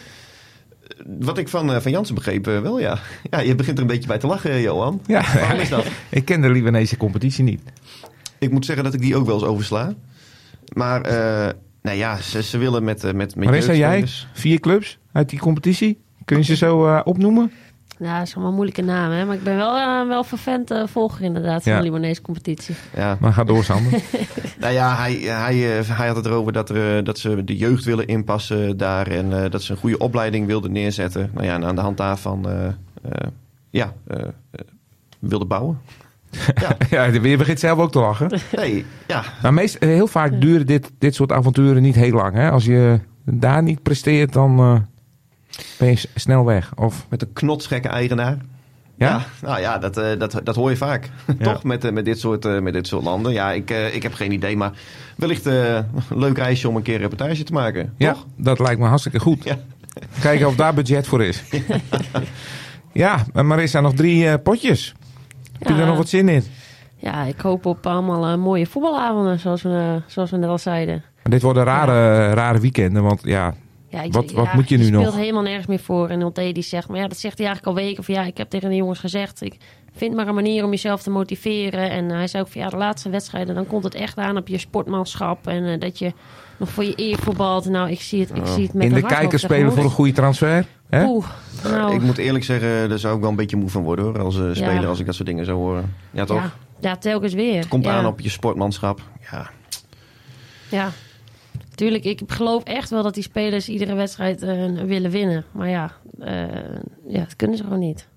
Wat 1.19 1.37
ik 1.37 1.49
van, 1.49 1.81
van 1.81 1.91
Jansen 1.91 2.15
begreep, 2.15 2.45
wel 2.45 2.79
ja. 2.79 2.97
Ja, 3.31 3.39
je 3.39 3.55
begint 3.55 3.77
er 3.77 3.83
een 3.83 3.89
beetje 3.89 4.07
bij 4.07 4.17
te 4.17 4.27
lachen, 4.27 4.61
Johan. 4.61 5.01
Ja, 5.05 5.23
Waarom 5.33 5.59
is 5.59 5.69
dat? 5.69 5.85
ik 6.09 6.25
ken 6.25 6.41
de 6.41 6.49
Libanese 6.49 6.97
competitie 6.97 7.43
niet. 7.43 7.61
Ik 8.39 8.51
moet 8.51 8.65
zeggen 8.65 8.83
dat 8.83 8.93
ik 8.93 9.01
die 9.01 9.15
ook 9.15 9.25
wel 9.25 9.35
eens 9.35 9.43
oversla. 9.43 9.93
Maar 10.73 11.01
nou 11.85 11.97
ja, 11.97 12.17
ze, 12.17 12.43
ze 12.43 12.57
willen 12.57 12.83
met, 12.83 13.03
met, 13.03 13.13
met 13.13 13.35
Maar 13.35 13.55
is 13.55 13.65
jij 13.65 14.05
vier 14.33 14.59
clubs 14.59 14.97
uit 15.11 15.29
die 15.29 15.39
competitie? 15.39 15.99
Kun 16.25 16.37
je 16.37 16.43
ze 16.43 16.55
zo 16.55 16.87
uh, 16.87 17.01
opnoemen? 17.03 17.51
Ja, 17.99 18.17
dat 18.17 18.27
is 18.27 18.35
allemaal 18.35 18.53
moeilijke 18.53 18.81
namen, 18.81 19.17
hè? 19.17 19.25
maar 19.25 19.35
ik 19.35 19.43
ben 19.43 19.55
wel, 19.55 19.77
uh, 19.77 20.07
wel 20.07 20.23
vervent 20.23 20.71
uh, 20.71 20.87
volger 20.87 21.21
inderdaad 21.21 21.63
van 21.63 21.71
Ja. 21.71 21.77
de 21.77 21.83
Libanese 21.83 22.21
competitie. 22.21 22.75
Ja. 22.95 23.17
Maar 23.19 23.33
ga 23.33 23.43
door, 23.43 23.63
Sander. 23.63 24.01
Nou 24.59 24.73
ja, 24.73 24.95
hij, 24.95 25.13
hij, 25.13 25.55
hij 25.83 26.07
had 26.07 26.15
het 26.15 26.25
erover 26.25 26.53
dat, 26.53 26.69
er, 26.69 27.03
dat 27.03 27.19
ze 27.19 27.43
de 27.43 27.57
jeugd 27.57 27.83
willen 27.83 28.07
inpassen 28.07 28.77
daar 28.77 29.07
en 29.07 29.31
uh, 29.31 29.49
dat 29.49 29.63
ze 29.63 29.71
een 29.71 29.77
goede 29.77 29.97
opleiding 29.97 30.47
wilden 30.47 30.71
neerzetten. 30.71 31.29
Nou 31.33 31.45
ja, 31.45 31.53
en 31.53 31.65
aan 31.65 31.75
de 31.75 31.81
hand 31.81 31.97
daarvan 31.97 32.49
uh, 32.49 32.67
ja, 33.69 33.93
wilden 35.19 35.47
bouwen. 35.47 35.79
Ja. 36.55 36.77
ja, 37.09 37.19
je 37.21 37.37
begint 37.37 37.59
zelf 37.59 37.79
ook 37.79 37.91
te 37.91 37.99
lachen. 37.99 38.39
Nee, 38.55 38.85
ja. 39.07 39.23
Maar 39.41 39.53
meest, 39.53 39.77
heel 39.79 40.07
vaak 40.07 40.41
duren 40.41 40.65
dit, 40.65 40.91
dit 40.99 41.15
soort 41.15 41.31
avonturen 41.31 41.81
niet 41.81 41.95
heel 41.95 42.11
lang. 42.11 42.35
Hè? 42.35 42.51
Als 42.51 42.65
je 42.65 42.99
daar 43.25 43.63
niet 43.63 43.83
presteert, 43.83 44.33
dan 44.33 44.59
uh, 44.59 44.79
ben 45.77 45.89
je 45.89 46.09
snel 46.15 46.45
weg. 46.45 46.71
Of... 46.75 47.05
Met 47.09 47.21
een 47.21 47.33
knotsgekke 47.33 47.87
eigenaar. 47.87 48.37
Ja? 48.97 49.07
Ja, 49.07 49.25
nou 49.47 49.59
ja, 49.59 49.77
dat, 49.77 49.97
eh, 49.97 50.19
dat, 50.19 50.41
dat 50.43 50.55
hoor 50.55 50.69
je 50.69 50.77
vaak. 50.77 51.09
Ja. 51.39 51.53
Toch? 51.53 51.63
Met, 51.63 51.83
eh, 51.83 51.91
met, 51.91 52.05
dit 52.05 52.19
soort, 52.19 52.45
eh, 52.45 52.59
met 52.59 52.73
dit 52.73 52.87
soort 52.87 53.03
landen. 53.03 53.33
Ja, 53.33 53.51
ik, 53.51 53.71
eh, 53.71 53.95
ik 53.95 54.03
heb 54.03 54.13
geen 54.13 54.31
idee, 54.31 54.57
maar 54.57 54.71
wellicht 55.15 55.45
eh, 55.45 55.75
een 55.75 55.85
leuk 56.09 56.37
reisje 56.37 56.69
om 56.69 56.75
een 56.75 56.81
keer 56.81 56.95
een 56.95 57.01
reportage 57.01 57.43
te 57.43 57.53
maken. 57.53 57.93
Ja, 57.97 58.11
Toch? 58.11 58.25
dat 58.35 58.59
lijkt 58.59 58.79
me 58.79 58.87
hartstikke 58.87 59.19
goed. 59.19 59.43
Ja. 59.43 59.57
Kijken 60.21 60.47
of 60.47 60.55
daar 60.55 60.73
budget 60.73 61.07
voor 61.07 61.23
is. 61.23 61.43
ja, 62.93 63.25
maar 63.33 63.45
Marissa, 63.45 63.81
nog 63.81 63.93
drie 63.93 64.27
eh, 64.27 64.33
potjes. 64.43 64.93
Heb 65.59 65.67
je 65.67 65.73
Ja. 65.73 65.79
er 65.79 65.85
nog 65.87 65.97
wat 65.97 66.09
zin 66.09 66.29
in? 66.29 66.43
Ja, 66.97 67.23
ik 67.23 67.39
hoop 67.39 67.65
op 67.65 67.85
allemaal 67.87 68.25
eh, 68.25 68.35
mooie 68.37 68.65
voetbalavonden, 68.65 69.39
zoals 69.39 69.61
we, 69.61 69.69
eh, 69.69 70.09
zoals 70.11 70.31
we 70.31 70.37
net 70.37 70.49
al 70.49 70.57
zeiden. 70.57 71.03
Maar 71.23 71.31
dit 71.31 71.41
worden 71.41 71.63
rare, 71.63 72.29
rare 72.33 72.59
weekenden, 72.59 73.03
want 73.03 73.21
ja, 73.23 73.53
Ja, 73.89 74.01
ik- 74.01 74.13
Wat- 74.13 74.31
wat 74.31 74.45
ja, 74.45 74.55
moet 74.55 74.69
je 74.69 74.77
nu 74.77 74.83
speelt 74.85 75.03
nog? 75.05 75.15
helemaal 75.15 75.41
nergens 75.41 75.65
meer 75.67 75.79
voor. 75.79 76.09
En 76.09 76.23
Olte 76.23 76.51
die 76.51 76.63
zegt, 76.63 76.87
maar 76.87 76.97
ja, 76.99 77.07
dat 77.07 77.17
zegt 77.17 77.37
hij 77.37 77.47
eigenlijk 77.47 77.77
al 77.77 77.83
weken. 77.83 77.99
Of 77.99 78.07
ja, 78.07 78.23
ik 78.23 78.37
heb 78.37 78.49
tegen 78.49 78.69
de 78.69 78.75
jongens 78.75 78.99
gezegd, 78.99 79.41
ik 79.41 79.57
vind 79.95 80.15
maar 80.15 80.27
een 80.27 80.35
manier 80.35 80.63
om 80.63 80.69
jezelf 80.69 81.01
te 81.01 81.09
motiveren. 81.09 81.89
En 81.89 82.09
hij 82.09 82.27
zei 82.27 82.43
ook 82.43 82.49
van 82.49 82.61
ja, 82.61 82.69
de 82.69 82.77
laatste 82.77 83.09
wedstrijden, 83.09 83.55
dan 83.55 83.67
komt 83.67 83.83
het 83.83 83.95
echt 83.95 84.17
aan 84.17 84.37
op 84.37 84.47
je 84.47 84.57
sportmanschap. 84.57 85.47
En 85.47 85.65
eh, 85.65 85.79
dat 85.79 85.99
je 85.99 86.13
nog 86.57 86.69
voor 86.69 86.83
je 86.83 86.93
eer 86.95 87.17
voetbalt. 87.17 87.65
Nou, 87.65 87.89
ik 87.91 88.01
zie 88.01 88.19
het, 88.19 88.29
ik 88.35 88.45
zie 88.45 88.63
het 88.63 88.73
met 88.73 88.83
in 88.83 88.93
de 88.93 88.99
hart 88.99 89.13
kijker 89.13 89.39
spelen 89.39 89.71
voor 89.73 89.83
een 89.83 89.89
goede 89.89 90.11
transfer. 90.11 90.65
Hè? 90.89 91.05
Oeh, 91.05 91.25
nou, 91.63 91.93
Ik 91.95 92.01
moet 92.01 92.17
eerlijk 92.17 92.43
zeggen, 92.43 92.89
daar 92.89 92.99
zou 92.99 93.15
ik 93.15 93.21
wel 93.21 93.29
een 93.29 93.35
beetje 93.35 93.57
moe 93.57 93.69
van 93.69 93.83
worden 93.83 94.05
hoor. 94.05 94.19
Als 94.19 94.39
eh, 94.39 94.49
speler, 94.53 94.81
Ja. 94.81 94.87
als 94.87 94.99
ik 94.99 95.05
dat 95.05 95.15
soort 95.15 95.27
dingen 95.27 95.45
zou 95.45 95.57
horen. 95.57 95.93
Ja, 96.11 96.25
toch? 96.25 96.37
ja, 96.37 96.51
ja, 96.79 96.95
telkens 96.95 97.33
weer. 97.33 97.67
Komt 97.67 97.85
ja. 97.85 97.91
aan 97.97 98.05
op 98.05 98.19
je 98.19 98.29
sportmanschap. 98.29 99.01
Ja. 99.31 99.49
Ja, 100.69 100.91
tuurlijk. 101.75 102.03
Ik 102.03 102.21
geloof 102.27 102.63
echt 102.63 102.89
wel 102.89 103.03
dat 103.03 103.13
die 103.13 103.23
spelers 103.23 103.69
iedere 103.69 103.95
wedstrijd 103.95 104.41
eh, 104.41 104.65
willen 104.81 105.11
winnen. 105.11 105.45
Maar 105.51 105.69
ja, 105.69 105.91
eh, 106.19 106.41
ja, 107.07 107.19
dat 107.19 107.35
kunnen 107.35 107.57
ze 107.57 107.63
gewoon 107.63 107.79
niet. 107.79 108.07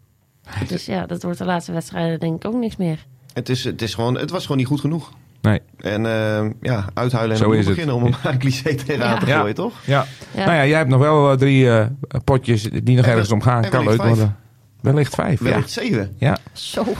Dus 0.69 0.87
ja, 0.87 1.07
dat 1.07 1.23
wordt 1.23 1.39
de 1.39 1.45
laatste 1.45 1.73
wedstrijden 1.73 2.21
denk 2.21 2.45
ik 2.45 2.51
ook 2.51 2.61
niks 2.61 2.77
meer. 2.77 3.05
Het, 3.33 3.49
is, 3.49 3.65
het, 3.65 3.83
is 3.83 3.95
gewoon, 3.95 4.19
het 4.19 4.31
was 4.31 4.43
gewoon 4.43 4.57
niet 4.57 4.67
goed 4.67 4.81
genoeg. 4.81 5.13
Nee. 5.43 5.61
En 5.77 6.07
eh, 6.07 6.51
ja, 6.61 6.85
uithuilen 6.95 7.33
en 7.33 7.39
Zo 7.39 7.45
opnieuw 7.45 7.61
is 7.61 7.67
het. 7.67 7.75
beginnen 7.75 7.97
om 7.97 8.15
een 8.23 8.39
cliché 8.45 8.75
tegenaan 8.75 9.13
Ja. 9.15 9.19
te 9.19 9.27
Ja. 9.27 9.39
gooien, 9.39 9.55
toch? 9.55 9.73
Ja. 9.85 10.05
Ja. 10.31 10.45
Nou 10.45 10.57
ja, 10.57 10.67
jij 10.67 10.77
hebt 10.79 10.91
nog 10.91 11.01
wel 11.01 11.31
eh, 11.31 11.37
drie 11.37 11.71
eh, 11.71 11.87
potjes 12.25 12.63
die 12.63 12.97
nog 12.97 13.05
En 13.05 13.11
ergens 13.11 13.31
om 13.33 13.43
gaan. 13.43 13.63
Kan 13.63 13.71
leuk 13.71 13.81
wellicht 13.83 13.97
vijf. 14.03 14.09
worden. 14.17 14.37
Wellicht 14.81 15.15
vijf, 15.15 15.39
ja. 15.45 15.45
Wellicht 15.51 15.71
zeven. 15.71 16.15
ja. 16.19 16.37
Zo. 16.53 16.85
Het 16.85 16.97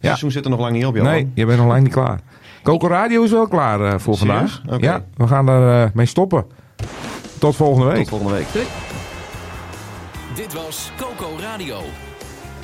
seizoen 0.00 0.30
zit 0.30 0.44
er 0.44 0.50
nog 0.50 0.60
lang 0.60 0.72
niet 0.72 0.84
op, 0.86 0.94
joh. 0.96 1.04
Nee, 1.04 1.30
je 1.34 1.46
bent 1.46 1.58
nog 1.58 1.66
lang 1.68 1.82
niet 1.82 1.92
klaar. 1.92 2.20
Coco 2.62 2.86
Radio 2.88 3.22
is 3.22 3.30
wel 3.30 3.48
klaar 3.48 4.00
voor 4.00 4.16
Serieus? 4.16 4.52
vandaag. 4.52 4.74
Oké. 4.76 4.86
Ja, 4.86 5.04
we 5.16 5.26
gaan 5.26 5.48
er 5.48 5.84
eh, 5.84 5.90
mee 5.94 6.06
stoppen. 6.06 6.44
Tot 7.38 7.56
volgende 7.56 7.86
week. 7.86 7.96
Tot 7.98 8.08
volgende 8.08 8.34
week. 8.34 8.46
Dit 10.34 10.52
was 10.52 10.90
Coco 10.96 11.36
Radio. 11.40 11.76